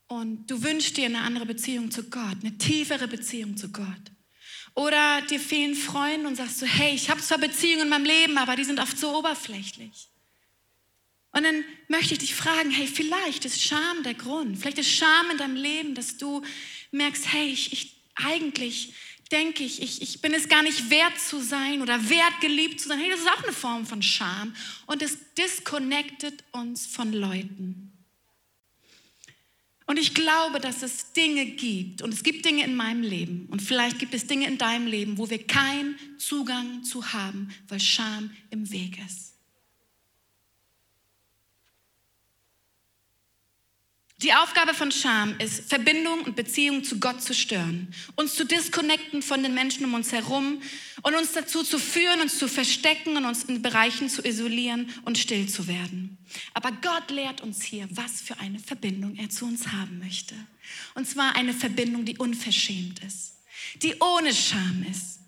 und 0.08 0.50
du 0.50 0.62
wünschst 0.62 0.96
dir 0.96 1.04
eine 1.04 1.20
andere 1.20 1.44
Beziehung 1.44 1.90
zu 1.90 2.08
Gott, 2.08 2.38
eine 2.40 2.56
tiefere 2.56 3.06
Beziehung 3.06 3.58
zu 3.58 3.70
Gott. 3.70 3.86
Oder 4.74 5.20
dir 5.28 5.38
fehlen 5.38 5.74
Freunde 5.74 6.26
und 6.26 6.36
sagst 6.36 6.62
du, 6.62 6.66
hey, 6.66 6.94
ich 6.94 7.10
habe 7.10 7.20
zwar 7.20 7.36
Beziehungen 7.36 7.82
in 7.82 7.88
meinem 7.90 8.06
Leben, 8.06 8.38
aber 8.38 8.56
die 8.56 8.64
sind 8.64 8.80
oft 8.80 8.96
so 8.96 9.14
oberflächlich. 9.18 10.08
Und 11.32 11.42
dann 11.42 11.64
möchte 11.88 12.14
ich 12.14 12.20
dich 12.20 12.34
fragen, 12.34 12.70
hey, 12.70 12.86
vielleicht 12.86 13.44
ist 13.44 13.60
Scham 13.60 14.02
der 14.04 14.14
Grund. 14.14 14.58
Vielleicht 14.58 14.78
ist 14.78 14.90
Scham 14.90 15.30
in 15.30 15.36
deinem 15.36 15.56
Leben, 15.56 15.94
dass 15.94 16.16
du 16.16 16.40
merkst, 16.92 17.30
hey, 17.30 17.50
ich, 17.50 17.74
ich 17.74 18.02
eigentlich 18.14 18.94
denke 19.32 19.64
ich, 19.64 19.82
ich, 19.82 20.02
ich 20.02 20.20
bin 20.20 20.34
es 20.34 20.48
gar 20.48 20.62
nicht 20.62 20.90
wert 20.90 21.18
zu 21.18 21.40
sein 21.40 21.82
oder 21.82 22.08
wert 22.08 22.40
geliebt 22.40 22.80
zu 22.80 22.88
sein. 22.88 22.98
Hey, 22.98 23.10
das 23.10 23.20
ist 23.20 23.28
auch 23.28 23.42
eine 23.42 23.52
Form 23.52 23.86
von 23.86 24.02
Scham. 24.02 24.54
Und 24.86 25.02
es 25.02 25.18
disconnectet 25.34 26.44
uns 26.52 26.86
von 26.86 27.12
Leuten. 27.12 27.92
Und 29.86 29.98
ich 29.98 30.14
glaube, 30.14 30.58
dass 30.58 30.82
es 30.82 31.12
Dinge 31.12 31.46
gibt, 31.46 32.02
und 32.02 32.12
es 32.12 32.24
gibt 32.24 32.44
Dinge 32.44 32.64
in 32.64 32.74
meinem 32.74 33.02
Leben, 33.02 33.46
und 33.50 33.62
vielleicht 33.62 34.00
gibt 34.00 34.14
es 34.14 34.26
Dinge 34.26 34.48
in 34.48 34.58
deinem 34.58 34.88
Leben, 34.88 35.16
wo 35.16 35.30
wir 35.30 35.46
keinen 35.46 35.96
Zugang 36.18 36.82
zu 36.82 37.12
haben, 37.12 37.54
weil 37.68 37.80
Scham 37.80 38.30
im 38.50 38.70
Weg 38.72 38.98
ist. 39.06 39.35
Die 44.22 44.32
Aufgabe 44.32 44.72
von 44.72 44.90
Scham 44.92 45.38
ist, 45.40 45.68
Verbindung 45.68 46.22
und 46.22 46.36
Beziehung 46.36 46.82
zu 46.82 46.98
Gott 46.98 47.22
zu 47.22 47.34
stören, 47.34 47.92
uns 48.14 48.34
zu 48.34 48.46
disconnecten 48.46 49.20
von 49.20 49.42
den 49.42 49.52
Menschen 49.52 49.84
um 49.84 49.92
uns 49.92 50.10
herum 50.10 50.62
und 51.02 51.14
uns 51.14 51.32
dazu 51.32 51.62
zu 51.62 51.78
führen, 51.78 52.22
uns 52.22 52.38
zu 52.38 52.48
verstecken 52.48 53.18
und 53.18 53.26
uns 53.26 53.44
in 53.44 53.60
Bereichen 53.60 54.08
zu 54.08 54.24
isolieren 54.24 54.90
und 55.04 55.18
still 55.18 55.46
zu 55.50 55.68
werden. 55.68 56.16
Aber 56.54 56.72
Gott 56.72 57.10
lehrt 57.10 57.42
uns 57.42 57.62
hier, 57.62 57.88
was 57.90 58.22
für 58.22 58.38
eine 58.38 58.58
Verbindung 58.58 59.16
er 59.16 59.28
zu 59.28 59.44
uns 59.44 59.68
haben 59.68 59.98
möchte. 59.98 60.34
Und 60.94 61.06
zwar 61.06 61.36
eine 61.36 61.52
Verbindung, 61.52 62.06
die 62.06 62.16
unverschämt 62.16 63.00
ist, 63.04 63.34
die 63.82 63.96
ohne 64.00 64.34
Scham 64.34 64.86
ist. 64.90 65.20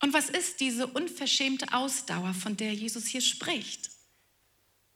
Und 0.00 0.14
was 0.14 0.30
ist 0.30 0.60
diese 0.60 0.86
unverschämte 0.86 1.74
Ausdauer, 1.74 2.32
von 2.32 2.56
der 2.56 2.72
Jesus 2.72 3.06
hier 3.06 3.20
spricht? 3.20 3.93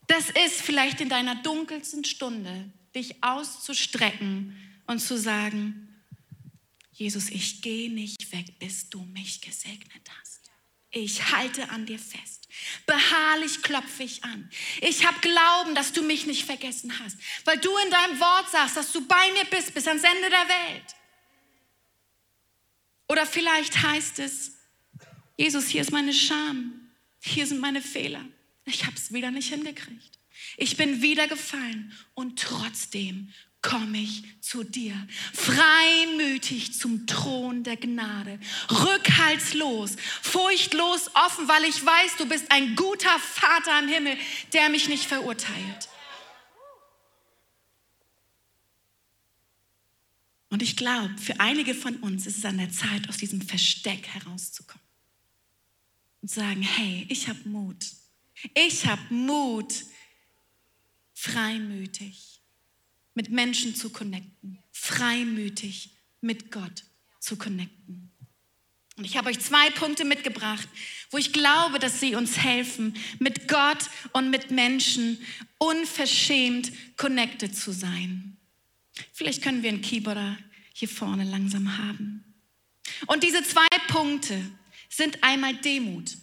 Das 0.08 0.30
ist 0.30 0.62
vielleicht 0.62 1.00
in 1.00 1.08
deiner 1.08 1.36
dunkelsten 1.36 2.04
Stunde, 2.04 2.72
dich 2.94 3.22
auszustrecken 3.22 4.56
und 4.86 4.98
zu 4.98 5.18
sagen, 5.18 6.02
Jesus, 6.92 7.28
ich 7.28 7.62
gehe 7.62 7.92
nicht 7.92 8.32
weg, 8.32 8.58
bis 8.58 8.90
du 8.90 9.02
mich 9.02 9.40
gesegnet 9.40 10.10
hast. 10.18 10.50
Ich 10.90 11.30
halte 11.30 11.68
an 11.70 11.84
dir 11.84 11.98
fest. 11.98 12.48
Beharrlich 12.86 13.62
klopfe 13.62 14.02
ich 14.02 14.24
an. 14.24 14.50
Ich 14.80 15.06
habe 15.06 15.20
Glauben, 15.20 15.74
dass 15.74 15.92
du 15.92 16.02
mich 16.02 16.26
nicht 16.26 16.44
vergessen 16.44 16.98
hast, 16.98 17.18
weil 17.44 17.58
du 17.58 17.70
in 17.84 17.90
deinem 17.90 18.18
Wort 18.18 18.50
sagst, 18.50 18.76
dass 18.78 18.90
du 18.90 19.06
bei 19.06 19.32
mir 19.32 19.44
bist 19.44 19.74
bis 19.74 19.86
ans 19.86 20.02
Ende 20.02 20.30
der 20.30 20.48
Welt. 20.48 20.94
Oder 23.08 23.26
vielleicht 23.26 23.82
heißt 23.82 24.18
es, 24.20 24.52
Jesus, 25.36 25.68
hier 25.68 25.82
ist 25.82 25.92
meine 25.92 26.14
Scham, 26.14 26.90
hier 27.20 27.46
sind 27.46 27.60
meine 27.60 27.82
Fehler. 27.82 28.24
Ich 28.68 28.86
habe 28.86 28.96
es 28.96 29.12
wieder 29.12 29.30
nicht 29.30 29.48
hingekriegt. 29.48 30.18
Ich 30.56 30.76
bin 30.76 31.02
wieder 31.02 31.26
gefallen 31.26 31.92
und 32.14 32.38
trotzdem 32.38 33.32
komme 33.60 33.98
ich 33.98 34.22
zu 34.40 34.62
dir, 34.62 34.94
freimütig 35.34 36.74
zum 36.74 37.06
Thron 37.06 37.64
der 37.64 37.76
Gnade, 37.76 38.38
rückhaltslos, 38.70 39.96
furchtlos 40.22 41.10
offen, 41.14 41.48
weil 41.48 41.64
ich 41.64 41.84
weiß, 41.84 42.16
du 42.18 42.26
bist 42.26 42.50
ein 42.50 42.76
guter 42.76 43.18
Vater 43.18 43.78
im 43.80 43.88
Himmel, 43.88 44.16
der 44.52 44.68
mich 44.68 44.88
nicht 44.88 45.04
verurteilt. 45.04 45.88
Und 50.50 50.62
ich 50.62 50.76
glaube, 50.76 51.14
für 51.18 51.40
einige 51.40 51.74
von 51.74 51.96
uns 51.96 52.26
ist 52.26 52.38
es 52.38 52.44
an 52.44 52.58
der 52.58 52.70
Zeit, 52.70 53.08
aus 53.08 53.18
diesem 53.18 53.42
Versteck 53.42 54.06
herauszukommen 54.06 54.86
und 56.22 56.30
sagen, 56.30 56.62
hey, 56.62 57.06
ich 57.08 57.28
habe 57.28 57.48
Mut. 57.48 57.84
Ich 58.54 58.86
habe 58.86 59.02
Mut, 59.12 59.84
freimütig 61.14 62.40
mit 63.14 63.30
Menschen 63.30 63.74
zu 63.74 63.90
connecten, 63.90 64.62
freimütig 64.70 65.90
mit 66.20 66.50
Gott 66.52 66.84
zu 67.18 67.36
connecten. 67.36 68.12
Und 68.96 69.04
ich 69.04 69.16
habe 69.16 69.28
euch 69.30 69.38
zwei 69.38 69.70
Punkte 69.70 70.04
mitgebracht, 70.04 70.68
wo 71.10 71.18
ich 71.18 71.32
glaube, 71.32 71.78
dass 71.78 72.00
sie 72.00 72.16
uns 72.16 72.38
helfen, 72.38 72.96
mit 73.20 73.46
Gott 73.46 73.78
und 74.12 74.30
mit 74.30 74.50
Menschen 74.50 75.24
unverschämt 75.58 76.72
connected 76.96 77.56
zu 77.56 77.72
sein. 77.72 78.36
Vielleicht 79.12 79.42
können 79.42 79.62
wir 79.62 79.70
einen 79.70 79.82
Keyboarder 79.82 80.36
hier 80.72 80.88
vorne 80.88 81.24
langsam 81.24 81.78
haben. 81.78 82.24
Und 83.06 83.22
diese 83.22 83.42
zwei 83.44 83.66
Punkte 83.88 84.40
sind 84.88 85.22
einmal 85.22 85.54
Demut. 85.54 86.16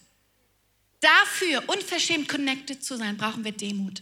Dafür, 0.99 1.63
unverschämt 1.67 2.27
connected 2.29 2.84
zu 2.84 2.97
sein, 2.97 3.17
brauchen 3.17 3.43
wir 3.43 3.51
Demut. 3.51 4.01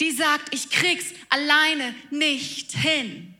Die 0.00 0.12
sagt, 0.12 0.54
ich 0.54 0.70
krieg's 0.70 1.12
alleine 1.28 1.94
nicht 2.10 2.72
hin. 2.72 3.34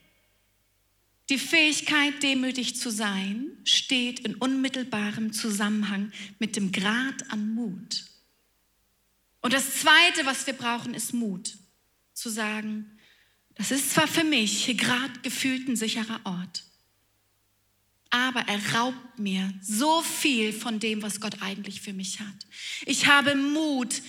Die 1.28 1.38
Fähigkeit, 1.38 2.22
demütig 2.22 2.76
zu 2.76 2.90
sein, 2.90 3.50
steht 3.64 4.20
in 4.20 4.34
unmittelbarem 4.34 5.32
Zusammenhang 5.32 6.10
mit 6.38 6.56
dem 6.56 6.72
Grad 6.72 7.30
an 7.30 7.54
Mut. 7.54 8.06
Und 9.40 9.52
das 9.52 9.76
Zweite, 9.76 10.24
was 10.24 10.46
wir 10.46 10.54
brauchen, 10.54 10.94
ist 10.94 11.12
Mut. 11.12 11.56
Zu 12.14 12.30
sagen, 12.30 12.98
das 13.54 13.70
ist 13.70 13.90
zwar 13.90 14.08
für 14.08 14.24
mich 14.24 14.64
hier 14.64 14.74
gerade 14.74 15.20
gefühlt 15.20 15.68
ein 15.68 15.76
sicherer 15.76 16.20
Ort, 16.24 16.64
aber 18.10 18.40
er 18.40 18.74
raubt 18.74 19.18
mir 19.18 19.52
so 19.60 20.02
viel 20.02 20.52
von 20.52 20.80
dem, 20.80 21.02
was 21.02 21.20
Gott 21.20 21.42
eigentlich 21.42 21.80
für 21.80 21.92
mich 21.92 22.20
hat. 22.20 22.46
Ich 22.86 23.06
habe 23.06 23.34
Mut, 23.34 24.02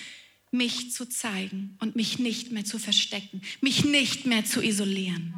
mich 0.52 0.92
zu 0.92 1.08
zeigen 1.08 1.78
und 1.80 1.96
mich 1.96 2.20
nicht 2.20 2.52
mehr 2.52 2.66
zu 2.66 2.80
verstecken, 2.80 3.42
mich 3.62 3.86
nicht 3.86 4.26
mehr 4.26 4.46
zu 4.46 4.64
isolieren. 4.64 5.36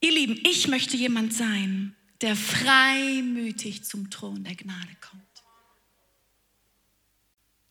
Ihr 0.00 0.12
Lieben, 0.12 0.40
ich 0.44 0.68
möchte 0.68 0.96
jemand 0.96 1.32
sein, 1.32 1.94
der 2.20 2.36
freimütig 2.36 3.84
zum 3.84 4.10
Thron 4.10 4.44
der 4.44 4.56
Gnade 4.56 4.96
kommt. 5.00 5.22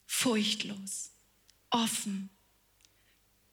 Furchtlos, 0.06 1.12
offen, 1.70 2.30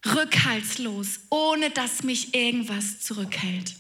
rückhaltslos, 0.07 1.21
ohne 1.31 1.71
dass 1.71 2.03
mich 2.05 2.35
irgendwas 2.35 3.01
zurückhält. 3.01 3.75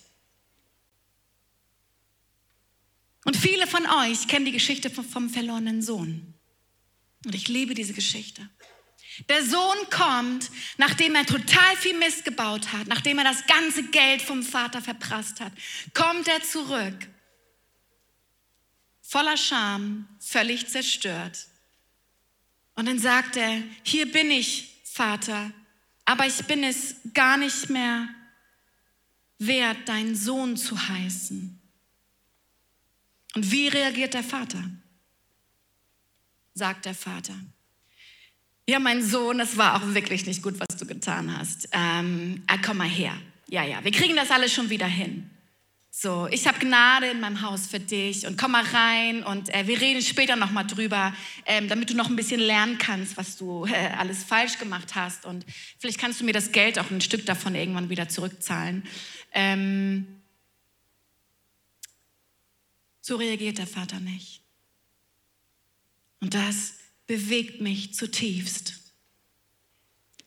Und 3.28 3.36
viele 3.36 3.66
von 3.66 3.84
euch 3.84 4.26
kennen 4.26 4.46
die 4.46 4.52
Geschichte 4.52 4.88
vom, 4.88 5.28
verlorenen 5.28 5.82
Sohn. 5.82 6.32
Und 7.26 7.34
ich 7.34 7.46
liebe 7.46 7.74
diese 7.74 7.92
Geschichte. 7.92 8.48
Der 9.28 9.44
Sohn 9.44 9.76
kommt, 9.90 10.50
nachdem 10.78 11.14
er 11.14 11.26
total 11.26 11.76
viel 11.76 11.98
Mist 11.98 12.24
gebaut 12.24 12.72
hat, 12.72 12.86
nachdem 12.86 13.18
er 13.18 13.24
das 13.24 13.44
ganze 13.44 13.82
Geld 13.82 14.22
vom 14.22 14.42
Vater 14.42 14.80
verprasst 14.80 15.40
hat, 15.40 15.52
kommt 15.92 16.26
er 16.26 16.42
zurück, 16.42 17.06
voller 19.02 19.36
Scham, 19.36 20.08
völlig 20.20 20.66
zerstört. 20.66 21.48
Und 22.76 22.86
dann 22.86 22.98
sagt 22.98 23.36
er, 23.36 23.62
hier 23.82 24.10
bin 24.10 24.30
ich, 24.30 24.80
Vater, 24.84 25.52
aber 26.06 26.26
ich 26.26 26.42
bin 26.46 26.64
es 26.64 26.94
gar 27.12 27.36
nicht 27.36 27.68
mehr 27.68 28.08
wert, 29.38 29.86
deinen 29.86 30.16
Sohn 30.16 30.56
zu 30.56 30.88
heißen. 30.88 31.57
Und 33.34 33.50
wie 33.50 33.68
reagiert 33.68 34.14
der 34.14 34.24
Vater? 34.24 34.62
Sagt 36.54 36.86
der 36.86 36.94
Vater, 36.94 37.34
ja, 38.68 38.78
mein 38.78 39.02
Sohn, 39.02 39.38
das 39.38 39.56
war 39.56 39.76
auch 39.76 39.94
wirklich 39.94 40.26
nicht 40.26 40.42
gut, 40.42 40.60
was 40.60 40.76
du 40.76 40.84
getan 40.84 41.34
hast. 41.38 41.70
Ähm, 41.72 42.42
ah, 42.46 42.58
komm 42.62 42.76
mal 42.76 42.88
her. 42.88 43.14
Ja, 43.48 43.64
ja, 43.64 43.82
wir 43.82 43.92
kriegen 43.92 44.14
das 44.14 44.30
alles 44.30 44.52
schon 44.52 44.68
wieder 44.68 44.86
hin. 44.86 45.30
So, 45.90 46.28
ich 46.30 46.46
habe 46.46 46.58
Gnade 46.58 47.06
in 47.06 47.18
meinem 47.18 47.40
Haus 47.40 47.66
für 47.66 47.80
dich 47.80 48.26
und 48.26 48.36
komm 48.36 48.52
mal 48.52 48.64
rein 48.64 49.22
und 49.24 49.52
äh, 49.54 49.66
wir 49.66 49.80
reden 49.80 50.02
später 50.02 50.36
noch 50.36 50.50
mal 50.50 50.64
drüber, 50.64 51.14
ähm, 51.46 51.66
damit 51.68 51.88
du 51.88 51.94
noch 51.94 52.10
ein 52.10 52.14
bisschen 52.14 52.40
lernen 52.40 52.76
kannst, 52.76 53.16
was 53.16 53.38
du 53.38 53.64
äh, 53.64 53.88
alles 53.98 54.22
falsch 54.22 54.58
gemacht 54.58 54.94
hast 54.94 55.24
und 55.24 55.46
vielleicht 55.78 55.98
kannst 55.98 56.20
du 56.20 56.24
mir 56.24 56.34
das 56.34 56.52
Geld 56.52 56.78
auch 56.78 56.90
ein 56.90 57.00
Stück 57.00 57.24
davon 57.24 57.54
irgendwann 57.54 57.88
wieder 57.88 58.08
zurückzahlen. 58.08 58.84
Ähm, 59.32 60.17
so 63.08 63.16
reagiert 63.16 63.58
der 63.58 63.66
Vater 63.66 63.98
nicht. 64.00 64.42
Und 66.20 66.34
das 66.34 66.74
bewegt 67.06 67.60
mich 67.60 67.94
zutiefst. 67.94 68.74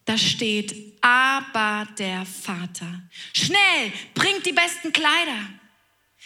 Da 0.05 0.17
steht, 0.17 0.97
aber 1.01 1.87
der 1.99 2.25
Vater. 2.25 3.03
Schnell, 3.33 3.93
bringt 4.15 4.45
die 4.45 4.51
besten 4.51 4.91
Kleider, 4.91 5.47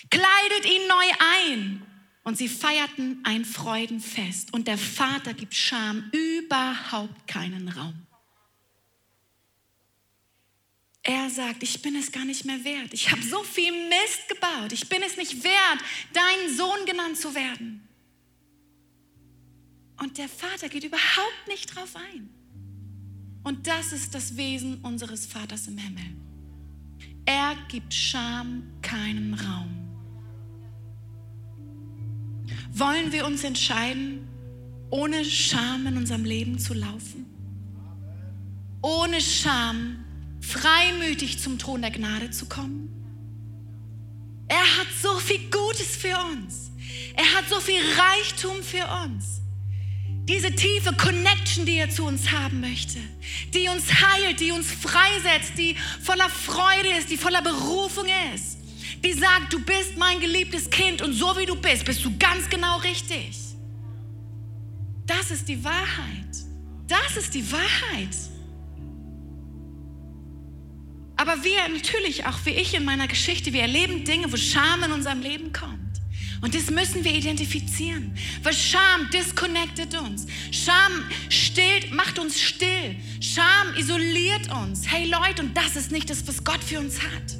kleidet 0.09 0.65
ihn 0.65 0.87
neu 0.87 1.05
ein. 1.43 1.85
Und 2.23 2.37
sie 2.37 2.47
feierten 2.47 3.19
ein 3.23 3.45
Freudenfest. 3.45 4.51
Und 4.53 4.67
der 4.67 4.79
Vater 4.79 5.35
gibt 5.35 5.53
Scham 5.53 6.09
überhaupt 6.11 7.27
keinen 7.27 7.67
Raum. 7.67 8.04
Er 11.07 11.29
sagt, 11.29 11.61
ich 11.61 11.83
bin 11.83 11.95
es 11.95 12.11
gar 12.11 12.25
nicht 12.25 12.45
mehr 12.45 12.63
wert. 12.63 12.91
Ich 12.91 13.11
habe 13.11 13.21
so 13.21 13.43
viel 13.43 13.71
Mist 13.71 14.27
gebaut. 14.27 14.71
Ich 14.71 14.89
bin 14.89 15.03
es 15.03 15.17
nicht 15.17 15.43
wert, 15.43 15.79
dein 16.13 16.55
Sohn 16.55 16.83
genannt 16.87 17.15
zu 17.15 17.35
werden. 17.35 17.87
Und 20.01 20.17
der 20.17 20.27
Vater 20.27 20.67
geht 20.67 20.83
überhaupt 20.83 21.47
nicht 21.47 21.75
drauf 21.75 21.95
ein. 21.95 22.31
Und 23.43 23.67
das 23.67 23.93
ist 23.93 24.15
das 24.15 24.35
Wesen 24.35 24.79
unseres 24.81 25.27
Vaters 25.27 25.67
im 25.67 25.77
Himmel. 25.77 26.17
Er 27.25 27.55
gibt 27.67 27.93
Scham 27.93 28.63
keinen 28.81 29.35
Raum. 29.35 29.85
Wollen 32.71 33.11
wir 33.11 33.27
uns 33.27 33.43
entscheiden, 33.43 34.27
ohne 34.89 35.23
Scham 35.23 35.85
in 35.85 35.97
unserem 35.97 36.25
Leben 36.25 36.57
zu 36.57 36.73
laufen? 36.73 37.27
Ohne 38.81 39.21
Scham 39.21 40.04
freimütig 40.45 41.39
zum 41.39 41.57
Thron 41.59 41.81
der 41.81 41.91
Gnade 41.91 42.29
zu 42.31 42.45
kommen? 42.45 42.89
Er 44.47 44.57
hat 44.77 44.87
so 45.01 45.17
viel 45.19 45.49
Gutes 45.49 45.95
für 45.95 46.17
uns. 46.31 46.71
Er 47.15 47.25
hat 47.35 47.49
so 47.49 47.59
viel 47.59 47.81
Reichtum 47.81 48.61
für 48.63 48.85
uns. 49.03 49.41
Diese 50.27 50.51
tiefe 50.53 50.93
Connection, 50.93 51.65
die 51.65 51.77
er 51.77 51.89
zu 51.89 52.03
uns 52.05 52.31
haben 52.31 52.59
möchte, 52.59 52.99
die 53.53 53.67
uns 53.69 53.85
heilt, 53.93 54.39
die 54.39 54.51
uns 54.51 54.71
freisetzt, 54.71 55.57
die 55.57 55.75
voller 56.01 56.29
Freude 56.29 56.89
ist, 56.97 57.11
die 57.11 57.17
voller 57.17 57.43
Berufung 57.43 58.05
ist, 58.33 58.57
die 59.03 59.13
sagt, 59.13 59.53
du 59.53 59.63
bist 59.63 59.97
mein 59.97 60.19
geliebtes 60.19 60.69
Kind 60.69 61.01
und 61.03 61.13
so 61.13 61.37
wie 61.37 61.45
du 61.45 61.55
bist, 61.55 61.85
bist 61.85 62.03
du 62.03 62.17
ganz 62.17 62.49
genau 62.49 62.77
richtig. 62.77 63.37
Das 65.05 65.29
ist 65.29 65.47
die 65.47 65.63
Wahrheit. 65.63 66.35
Das 66.87 67.17
ist 67.17 67.33
die 67.33 67.51
Wahrheit. 67.51 68.15
Aber 71.27 71.43
wir 71.43 71.67
natürlich, 71.69 72.27
auch 72.27 72.37
wie 72.45 72.51
ich 72.51 72.75
in 72.75 72.85
meiner 72.85 73.07
Geschichte, 73.07 73.51
wir 73.51 73.61
erleben 73.61 74.03
Dinge, 74.03 74.31
wo 74.31 74.37
Scham 74.37 74.83
in 74.83 74.91
unserem 74.91 75.21
Leben 75.21 75.51
kommt. 75.51 75.79
Und 76.41 76.53
das 76.53 76.69
müssen 76.69 77.03
wir 77.03 77.15
identifizieren, 77.15 78.15
weil 78.43 78.53
Scham 78.53 79.09
disconnected 79.11 79.95
uns. 79.95 80.27
Scham 80.51 81.03
stillt, 81.29 81.91
macht 81.91 82.19
uns 82.19 82.39
still. 82.39 82.95
Scham 83.19 83.73
isoliert 83.75 84.53
uns. 84.53 84.85
Hey 84.87 85.09
Leute, 85.09 85.41
und 85.41 85.57
das 85.57 85.75
ist 85.75 85.91
nicht 85.91 86.11
das, 86.11 86.27
was 86.27 86.43
Gott 86.43 86.63
für 86.63 86.77
uns 86.77 87.01
hat. 87.01 87.37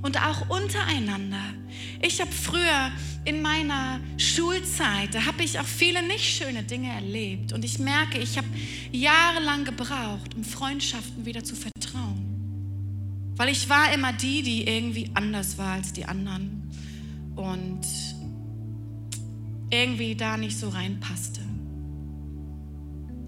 Und 0.00 0.18
auch 0.24 0.48
untereinander. 0.48 1.52
Ich 2.00 2.18
habe 2.22 2.32
früher 2.32 2.92
in 3.26 3.42
meiner 3.42 4.00
Schulzeit, 4.16 5.14
da 5.14 5.26
habe 5.26 5.42
ich 5.42 5.58
auch 5.58 5.66
viele 5.66 6.02
nicht 6.02 6.24
schöne 6.24 6.62
Dinge 6.62 6.92
erlebt. 6.94 7.52
Und 7.52 7.62
ich 7.62 7.78
merke, 7.78 8.18
ich 8.18 8.38
habe 8.38 8.48
jahrelang 8.90 9.64
gebraucht, 9.64 10.34
um 10.34 10.44
Freundschaften 10.44 11.26
wieder 11.26 11.44
zu 11.44 11.54
vertrauen. 11.54 11.75
Weil 13.36 13.50
ich 13.50 13.68
war 13.68 13.92
immer 13.92 14.12
die, 14.12 14.42
die 14.42 14.66
irgendwie 14.66 15.10
anders 15.14 15.58
war 15.58 15.72
als 15.72 15.92
die 15.92 16.06
anderen 16.06 16.70
und 17.34 17.82
irgendwie 19.70 20.14
da 20.14 20.36
nicht 20.36 20.58
so 20.58 20.68
reinpasste. 20.70 21.40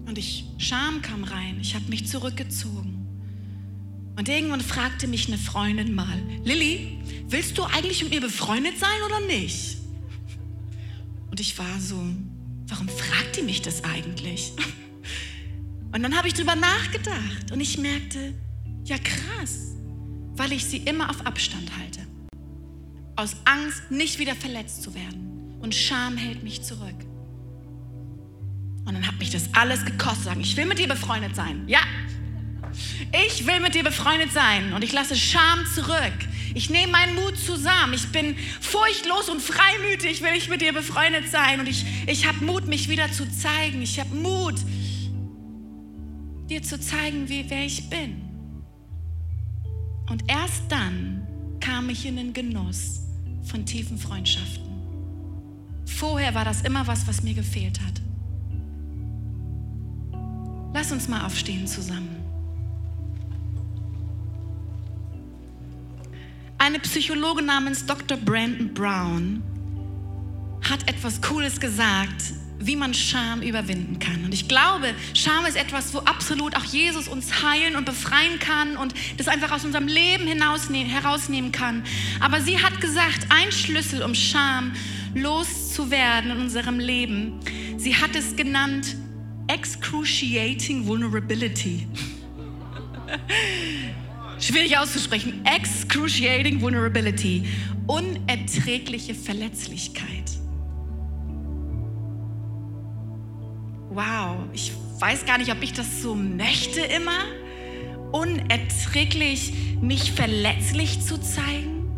Und 0.05 0.17
ich, 0.17 0.45
Scham 0.57 1.03
kam 1.03 1.23
rein, 1.23 1.59
ich 1.61 1.75
habe 1.75 1.85
mich 1.85 2.07
zurückgezogen. 2.07 3.05
Und 4.17 4.27
irgendwann 4.27 4.61
fragte 4.61 5.07
mich 5.07 5.27
eine 5.27 5.37
Freundin 5.37 5.93
mal, 5.93 6.19
Lilly, 6.43 6.97
willst 7.27 7.57
du 7.57 7.63
eigentlich 7.63 8.03
mit 8.03 8.11
mir 8.11 8.21
befreundet 8.21 8.77
sein 8.79 8.89
oder 9.05 9.25
nicht? 9.27 9.77
Und 11.29 11.39
ich 11.39 11.57
war 11.59 11.79
so, 11.79 11.95
warum 12.67 12.89
fragt 12.89 13.37
die 13.37 13.43
mich 13.43 13.61
das 13.61 13.83
eigentlich? 13.83 14.53
Und 15.91 16.03
dann 16.03 16.15
habe 16.15 16.27
ich 16.27 16.35
drüber 16.35 16.55
nachgedacht 16.55 17.51
und 17.51 17.59
ich 17.61 17.79
merkte, 17.79 18.35
ja 18.85 18.97
krass, 18.99 19.68
weil 20.39 20.53
ich 20.53 20.65
sie 20.65 20.77
immer 20.77 21.09
auf 21.09 21.25
Abstand 21.25 21.69
halte 21.77 21.99
aus 23.19 23.35
Angst, 23.43 23.91
nicht 23.91 24.17
wieder 24.17 24.33
verletzt 24.33 24.81
zu 24.81 24.95
werden. 24.95 25.57
Und 25.59 25.75
Scham 25.75 26.15
hält 26.15 26.41
mich 26.41 26.63
zurück. 26.63 26.95
Und 28.85 28.93
dann 28.93 29.05
hat 29.05 29.19
mich 29.19 29.29
das 29.29 29.53
alles 29.53 29.83
gekostet. 29.83 30.23
Sagen, 30.23 30.41
ich 30.41 30.55
will 30.55 30.65
mit 30.65 30.79
dir 30.79 30.87
befreundet 30.87 31.35
sein. 31.35 31.63
Ja, 31.67 31.81
ich 33.25 33.45
will 33.45 33.59
mit 33.59 33.75
dir 33.75 33.83
befreundet 33.83 34.31
sein. 34.31 34.71
Und 34.71 34.85
ich 34.85 34.93
lasse 34.93 35.17
Scham 35.17 35.65
zurück. 35.75 36.13
Ich 36.55 36.69
nehme 36.69 36.93
meinen 36.93 37.13
Mut 37.15 37.37
zusammen. 37.37 37.93
Ich 37.93 38.07
bin 38.07 38.37
furchtlos 38.61 39.27
und 39.27 39.41
freimütig, 39.41 40.21
will 40.21 40.33
ich 40.35 40.47
mit 40.47 40.61
dir 40.61 40.71
befreundet 40.71 41.29
sein. 41.29 41.59
Und 41.59 41.67
ich, 41.67 41.85
ich 42.07 42.25
habe 42.25 42.43
Mut, 42.45 42.67
mich 42.67 42.87
wieder 42.87 43.11
zu 43.11 43.29
zeigen. 43.29 43.81
Ich 43.81 43.99
habe 43.99 44.15
Mut, 44.15 44.55
dir 46.49 46.63
zu 46.63 46.79
zeigen, 46.79 47.27
wie, 47.27 47.45
wer 47.49 47.65
ich 47.65 47.89
bin. 47.89 48.28
Und 50.09 50.23
erst 50.27 50.63
dann 50.69 51.27
kam 51.59 51.89
ich 51.89 52.05
in 52.05 52.17
den 52.17 52.33
Genuss 52.33 53.01
von 53.43 53.65
tiefen 53.65 53.97
Freundschaften. 53.97 54.69
Vorher 55.85 56.33
war 56.33 56.45
das 56.45 56.61
immer 56.61 56.87
was, 56.87 57.07
was 57.07 57.23
mir 57.23 57.33
gefehlt 57.33 57.79
hat. 57.81 58.01
Lass 60.73 60.91
uns 60.91 61.07
mal 61.07 61.25
aufstehen 61.25 61.67
zusammen. 61.67 62.15
Eine 66.57 66.79
Psychologin 66.79 67.45
namens 67.45 67.85
Dr. 67.85 68.17
Brandon 68.17 68.73
Brown 68.73 69.41
hat 70.69 70.87
etwas 70.89 71.21
Cooles 71.21 71.59
gesagt, 71.59 72.33
wie 72.59 72.75
man 72.75 72.93
Scham 72.93 73.41
überwinden 73.41 73.99
kann. 73.99 74.25
Und 74.25 74.33
ich 74.33 74.47
glaube, 74.47 74.93
Scham 75.13 75.45
ist 75.45 75.55
etwas, 75.55 75.93
wo 75.93 75.99
absolut 75.99 76.55
auch 76.55 76.65
Jesus 76.65 77.07
uns 77.07 77.43
heilen 77.43 77.75
und 77.75 77.85
befreien 77.85 78.39
kann 78.39 78.77
und 78.77 78.93
das 79.17 79.27
einfach 79.27 79.51
aus 79.51 79.65
unserem 79.65 79.87
Leben 79.87 80.27
herausnehmen 80.27 81.51
kann. 81.51 81.83
Aber 82.19 82.41
sie 82.41 82.61
hat 82.61 82.79
gesagt, 82.81 83.27
ein 83.29 83.51
Schlüssel, 83.51 84.03
um 84.03 84.13
Scham 84.13 84.73
loszuwerden 85.15 86.31
in 86.31 86.37
unserem 86.37 86.79
Leben, 86.79 87.39
sie 87.77 87.95
hat 87.95 88.15
es 88.15 88.35
genannt 88.35 88.95
Excruciating 89.47 90.85
Vulnerability. 90.85 91.87
schwierig 94.39 94.77
auszusprechen. 94.77 95.41
Excruciating 95.45 96.61
Vulnerability. 96.61 97.45
Unerträgliche 97.87 99.15
Verletzlichkeit. 99.15 100.39
Wow, 103.99 104.45
ich 104.53 104.71
weiß 104.99 105.25
gar 105.25 105.37
nicht, 105.39 105.51
ob 105.51 105.61
ich 105.61 105.73
das 105.73 106.01
so 106.01 106.15
möchte 106.15 106.79
immer. 106.79 107.25
Unerträglich, 108.13 109.51
mich 109.81 110.13
verletzlich 110.13 111.01
zu 111.01 111.19
zeigen. 111.19 111.91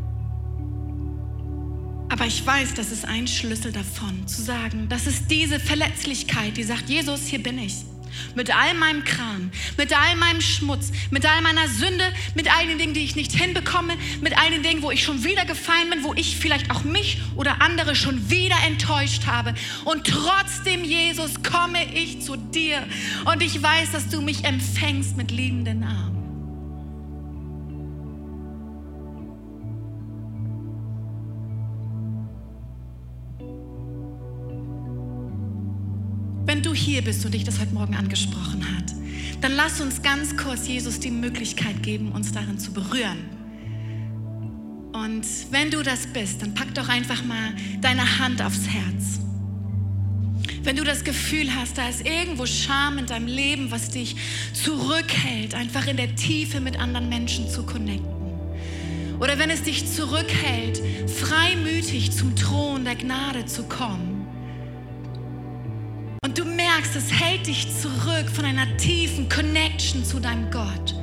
Aber 2.10 2.26
ich 2.26 2.44
weiß, 2.44 2.74
das 2.74 2.92
ist 2.92 3.06
ein 3.06 3.28
Schlüssel 3.28 3.72
davon, 3.72 4.26
zu 4.28 4.42
sagen, 4.42 4.90
das 4.90 5.06
ist 5.06 5.30
diese 5.30 5.60
Verletzlichkeit, 5.60 6.58
die 6.58 6.64
sagt, 6.64 6.90
Jesus, 6.90 7.28
hier 7.28 7.44
bin 7.44 7.60
ich. 7.60 7.76
Mit 8.36 8.56
all 8.56 8.74
meinem 8.74 9.04
Kram, 9.04 9.52
mit 9.78 9.94
all 9.94 10.16
meinem 10.16 10.42
Schmutz, 10.42 10.92
mit 11.10 11.26
all 11.26 11.42
meiner 11.42 11.68
Sünde, 11.68 12.04
mit 12.36 12.54
all 12.54 12.68
den 12.68 12.78
Dingen, 12.78 12.94
die 12.94 13.04
ich 13.04 13.16
nicht 13.16 13.32
hinbekomme, 13.32 13.94
mit 14.22 14.38
all 14.38 14.50
den 14.52 14.64
Dingen, 14.64 14.82
wo 14.82 14.92
ich 14.92 15.04
schon 15.04 15.24
wieder 15.24 15.46
gefallen 15.46 15.90
bin, 15.90 16.04
wo 16.04 16.14
ich 16.14 16.38
vielleicht 16.38 16.72
auch 16.72 16.84
mich 16.84 17.20
oder 17.36 17.62
andere 17.62 17.96
schon 17.96 18.30
wieder 18.30 18.58
enttäuscht 18.66 19.26
habe. 19.26 19.54
Und 19.86 20.08
trotzdem, 20.08 20.84
Jesus, 20.84 21.44
komme 21.44 21.84
ich 21.94 22.22
zu 22.22 22.36
dir 22.36 22.86
und 23.26 23.42
ich 23.42 23.62
weiß, 23.62 23.92
dass 23.92 24.10
du 24.10 24.22
mich 24.22 24.44
empfängst 24.46 25.18
mit 25.18 25.32
liebenden 25.32 25.84
Armen. 25.84 26.21
Hier 36.82 37.04
bist 37.04 37.24
und 37.26 37.34
dich 37.34 37.44
das 37.44 37.60
heute 37.60 37.74
Morgen 37.74 37.96
angesprochen 37.96 38.66
hat, 38.76 38.96
dann 39.42 39.54
lass 39.54 39.82
uns 39.82 40.02
ganz 40.02 40.36
kurz 40.36 40.68
Jesus 40.68 41.00
die 41.00 41.12
Möglichkeit 41.12 41.84
geben, 41.84 42.12
uns 42.12 42.32
darin 42.32 42.58
zu 42.58 42.74
berühren. 42.74 43.30
Und 44.92 45.26
wenn 45.52 45.70
du 45.70 45.84
das 45.84 46.08
bist, 46.08 46.42
dann 46.42 46.54
pack 46.54 46.74
doch 46.74 46.90
einfach 46.90 47.24
mal 47.24 47.54
deine 47.82 48.20
Hand 48.20 48.42
aufs 48.42 48.68
Herz. 48.68 49.20
Wenn 50.64 50.76
du 50.76 50.84
das 50.84 51.04
Gefühl 51.04 51.56
hast, 51.56 51.78
da 51.78 51.88
ist 51.88 52.06
irgendwo 52.06 52.46
Scham 52.46 52.98
in 52.98 53.06
deinem 53.06 53.28
Leben, 53.28 53.72
was 53.72 53.90
dich 53.90 54.16
zurückhält, 54.54 55.56
einfach 55.56 55.88
in 55.88 55.98
der 55.98 56.16
Tiefe 56.16 56.60
mit 56.60 56.80
anderen 56.80 57.10
Menschen 57.10 57.48
zu 57.48 57.64
connecten. 57.64 58.10
Oder 59.20 59.38
wenn 59.38 59.52
es 59.52 59.64
dich 59.64 59.88
zurückhält, 59.92 60.82
freimütig 61.08 62.12
zum 62.12 62.36
Thron 62.36 62.86
der 62.86 62.96
Gnade 62.96 63.46
zu 63.46 63.64
kommen 63.64 64.21
und 66.24 66.38
du 66.38 66.46
merkst, 66.46 66.96
es 66.96 67.12
hält 67.12 67.48
dich 67.48 67.68
zurück 67.82 68.30
von 68.32 68.46
einer 68.46 68.78
tiefen 68.78 69.28
Connection 69.28 70.06
zu 70.06 70.20
deinem 70.20 70.52
Gott, 70.52 70.94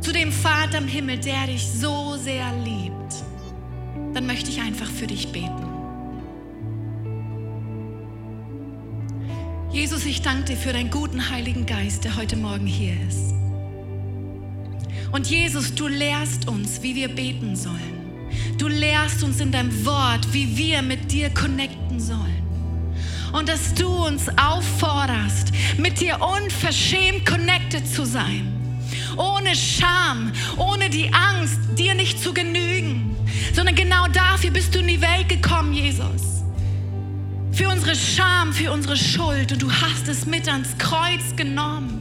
zu 0.00 0.12
dem 0.12 0.30
Vater 0.30 0.78
im 0.78 0.86
Himmel, 0.86 1.18
der 1.18 1.48
dich 1.48 1.66
so 1.66 2.16
sehr 2.16 2.46
liebt, 2.62 3.24
dann 4.14 4.24
möchte 4.24 4.50
ich 4.50 4.60
einfach 4.60 4.86
für 4.86 5.08
dich 5.08 5.32
beten. 5.32 5.66
Jesus, 9.72 10.06
ich 10.06 10.22
danke 10.22 10.52
dir 10.52 10.56
für 10.56 10.72
deinen 10.72 10.90
guten 10.90 11.28
Heiligen 11.28 11.66
Geist, 11.66 12.04
der 12.04 12.14
heute 12.14 12.36
Morgen 12.36 12.66
hier 12.66 12.94
ist. 13.08 13.34
Und 15.10 15.26
Jesus, 15.26 15.74
du 15.74 15.88
lehrst 15.88 16.46
uns, 16.46 16.80
wie 16.82 16.94
wir 16.94 17.08
beten 17.08 17.56
sollen. 17.56 18.28
Du 18.58 18.68
lehrst 18.68 19.24
uns 19.24 19.40
in 19.40 19.50
deinem 19.50 19.84
Wort, 19.84 20.32
wie 20.32 20.56
wir 20.56 20.82
mit 20.82 21.10
dir 21.10 21.30
connecten 21.30 21.98
sollen 21.98 22.41
und 23.32 23.48
dass 23.48 23.74
du 23.74 23.88
uns 23.88 24.28
aufforderst, 24.38 25.52
mit 25.78 26.00
dir 26.00 26.20
unverschämt 26.20 27.26
connected 27.26 27.86
zu 27.86 28.04
sein. 28.04 28.48
Ohne 29.16 29.54
Scham, 29.56 30.32
ohne 30.56 30.88
die 30.88 31.12
Angst, 31.12 31.58
dir 31.76 31.94
nicht 31.94 32.22
zu 32.22 32.32
genügen, 32.32 33.16
sondern 33.54 33.74
genau 33.74 34.06
dafür 34.08 34.50
bist 34.50 34.74
du 34.74 34.80
in 34.80 34.88
die 34.88 35.00
Welt 35.00 35.28
gekommen, 35.28 35.72
Jesus. 35.72 36.42
Für 37.52 37.68
unsere 37.68 37.94
Scham, 37.94 38.52
für 38.52 38.72
unsere 38.72 38.96
Schuld 38.96 39.52
und 39.52 39.60
du 39.60 39.70
hast 39.70 40.08
es 40.08 40.24
mit 40.24 40.48
ans 40.48 40.76
Kreuz 40.78 41.36
genommen. 41.36 41.98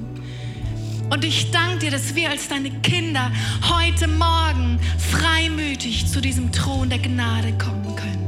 Und 1.10 1.26
ich 1.26 1.52
danke 1.52 1.80
dir, 1.80 1.92
dass 1.92 2.16
wir 2.16 2.30
als 2.30 2.48
deine 2.48 2.72
Kinder 2.82 3.32
heute 3.64 4.08
Morgen 4.08 4.80
freimütig 5.12 6.08
zu 6.08 6.22
diesem 6.22 6.54
Thron 6.54 6.90
der 6.90 7.00
Gnade 7.00 7.52
kommen 7.58 7.96
können 7.98 8.21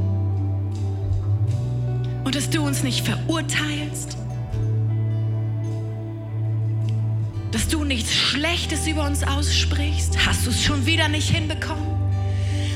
und 2.24 2.34
dass 2.34 2.50
du 2.50 2.62
uns 2.62 2.82
nicht 2.82 3.06
verurteilst, 3.06 4.16
dass 7.52 7.68
du 7.68 7.84
nichts 7.84 8.12
Schlechtes 8.12 8.86
über 8.86 9.06
uns 9.06 9.22
aussprichst, 9.22 10.26
hast 10.26 10.46
du 10.46 10.50
es 10.50 10.62
schon 10.62 10.86
wieder 10.86 11.08
nicht 11.08 11.30
hinbekommen, 11.30 11.86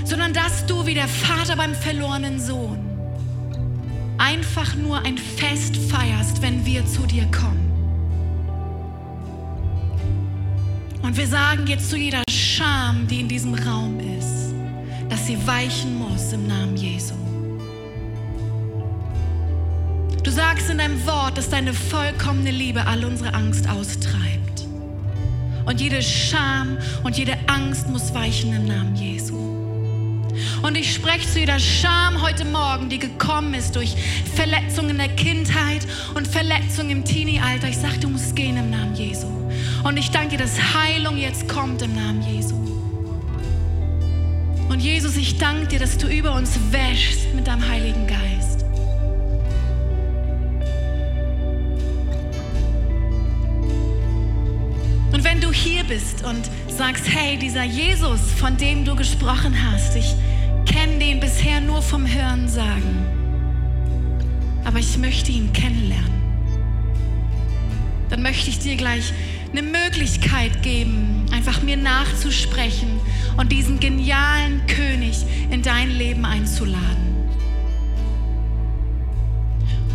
sondern 0.04 0.32
dass 0.32 0.66
du 0.66 0.86
wie 0.86 0.94
der 0.94 1.08
Vater 1.08 1.56
beim 1.56 1.74
verlorenen 1.74 2.38
Sohn 2.38 2.78
einfach 4.18 4.74
nur 4.74 4.98
ein 5.04 5.16
Fest 5.16 5.76
feierst, 5.76 6.42
wenn 6.42 6.64
wir 6.64 6.84
zu 6.86 7.02
dir 7.06 7.26
kommen. 7.30 7.64
Und 11.02 11.16
wir 11.16 11.26
sagen 11.26 11.66
jetzt 11.66 11.90
zu 11.90 11.96
jeder 11.96 12.22
Scham, 12.30 13.06
die 13.06 13.20
in 13.20 13.28
diesem 13.28 13.54
Raum 13.54 13.98
ist, 14.00 14.52
dass 15.08 15.26
sie 15.26 15.38
weichen 15.46 15.96
muss 15.96 16.32
im 16.32 16.46
Namen 16.46 16.76
Jesu. 16.76 17.27
Du 20.28 20.34
sagst 20.34 20.68
in 20.68 20.76
deinem 20.76 21.06
Wort, 21.06 21.38
dass 21.38 21.48
deine 21.48 21.72
vollkommene 21.72 22.50
Liebe 22.50 22.86
all 22.86 23.02
unsere 23.02 23.32
Angst 23.32 23.66
austreibt. 23.66 24.66
Und 25.64 25.80
jede 25.80 26.02
Scham 26.02 26.76
und 27.02 27.16
jede 27.16 27.32
Angst 27.46 27.88
muss 27.88 28.12
weichen 28.12 28.52
im 28.52 28.66
Namen 28.66 28.94
Jesu. 28.94 29.34
Und 30.60 30.76
ich 30.76 30.92
spreche 30.92 31.26
zu 31.26 31.38
jeder 31.38 31.58
Scham 31.58 32.20
heute 32.20 32.44
Morgen, 32.44 32.90
die 32.90 32.98
gekommen 32.98 33.54
ist 33.54 33.74
durch 33.74 33.96
Verletzungen 34.34 34.90
in 34.90 34.98
der 34.98 35.08
Kindheit 35.08 35.86
und 36.14 36.28
Verletzungen 36.28 36.90
im 36.90 37.04
Teenie-Alter. 37.06 37.70
Ich 37.70 37.78
sage, 37.78 37.98
du 37.98 38.08
musst 38.10 38.36
gehen 38.36 38.58
im 38.58 38.68
Namen 38.68 38.94
Jesu. 38.96 39.28
Und 39.82 39.96
ich 39.96 40.10
danke 40.10 40.36
dir, 40.36 40.44
dass 40.44 40.58
Heilung 40.74 41.16
jetzt 41.16 41.48
kommt 41.48 41.80
im 41.80 41.94
Namen 41.94 42.20
Jesu. 42.20 42.54
Und 44.68 44.80
Jesus, 44.80 45.16
ich 45.16 45.38
danke 45.38 45.68
dir, 45.68 45.78
dass 45.78 45.96
du 45.96 46.06
über 46.06 46.34
uns 46.34 46.50
wäschst 46.70 47.34
mit 47.34 47.46
deinem 47.46 47.66
Heiligen 47.66 48.06
Geist. 48.06 48.57
Bist 55.88 56.22
und 56.24 56.50
sagst, 56.68 57.04
hey, 57.08 57.38
dieser 57.38 57.64
Jesus, 57.64 58.20
von 58.38 58.56
dem 58.58 58.84
du 58.84 58.94
gesprochen 58.94 59.56
hast, 59.70 59.96
ich 59.96 60.14
kenne 60.66 60.98
den 60.98 61.18
bisher 61.18 61.60
nur 61.60 61.80
vom 61.80 62.06
Hören 62.06 62.46
sagen, 62.46 63.06
aber 64.64 64.78
ich 64.78 64.98
möchte 64.98 65.32
ihn 65.32 65.52
kennenlernen, 65.52 66.12
dann 68.10 68.22
möchte 68.22 68.50
ich 68.50 68.58
dir 68.58 68.76
gleich 68.76 69.14
eine 69.50 69.62
Möglichkeit 69.62 70.62
geben, 70.62 71.24
einfach 71.32 71.62
mir 71.62 71.78
nachzusprechen 71.78 73.00
und 73.38 73.50
diesen 73.50 73.80
genialen 73.80 74.66
König 74.66 75.24
in 75.50 75.62
dein 75.62 75.90
Leben 75.90 76.26
einzuladen. 76.26 77.07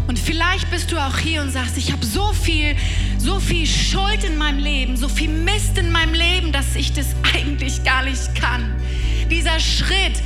Und 0.08 0.20
vielleicht 0.20 0.70
bist 0.70 0.92
du 0.92 0.98
auch 0.98 1.18
hier 1.18 1.42
und 1.42 1.52
sagst, 1.52 1.78
ich 1.78 1.92
habe 1.92 2.06
so 2.06 2.34
viel, 2.34 2.76
so 3.18 3.40
viel 3.40 3.66
Schuld 3.66 4.24
in 4.24 4.38
meinem 4.38 4.60
Leben, 4.60 4.98
so 4.98 5.08
viel 5.08 5.30
Mist 5.30 5.78
in 5.78 5.92
meinem 5.92 6.14
Leben, 6.14 6.52
dass 6.52 6.76
ich 6.76 6.94
das 6.94 7.16
eigentlich 7.36 7.84
gar 7.84 8.04
nicht 8.04 8.36
kann. 8.36 8.76
Dieser 9.32 9.60
Schritt, 9.60 10.22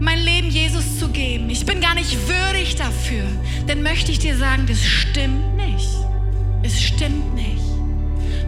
mein 0.00 0.18
Leben 0.18 0.48
Jesus 0.48 0.98
zu 0.98 1.08
geben, 1.08 1.50
ich 1.50 1.64
bin 1.64 1.80
gar 1.80 1.94
nicht 1.94 2.16
würdig 2.28 2.76
dafür. 2.76 3.24
Dann 3.66 3.82
möchte 3.82 4.12
ich 4.12 4.18
dir 4.18 4.36
sagen, 4.36 4.66
das 4.66 4.82
stimmt 4.84 5.56
nicht. 5.56 5.88
Es 6.62 6.80
stimmt 6.82 7.34
nicht. 7.34 7.62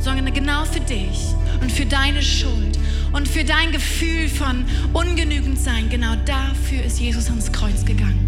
Sondern 0.00 0.32
genau 0.32 0.64
für 0.64 0.80
dich 0.80 1.18
und 1.60 1.70
für 1.70 1.86
deine 1.86 2.22
Schuld 2.22 2.78
und 3.12 3.28
für 3.28 3.44
dein 3.44 3.72
Gefühl 3.72 4.28
von 4.28 4.64
ungenügend 4.92 5.58
sein, 5.58 5.88
genau 5.88 6.14
dafür 6.24 6.82
ist 6.84 7.00
Jesus 7.00 7.28
ans 7.28 7.52
Kreuz 7.52 7.84
gegangen. 7.84 8.27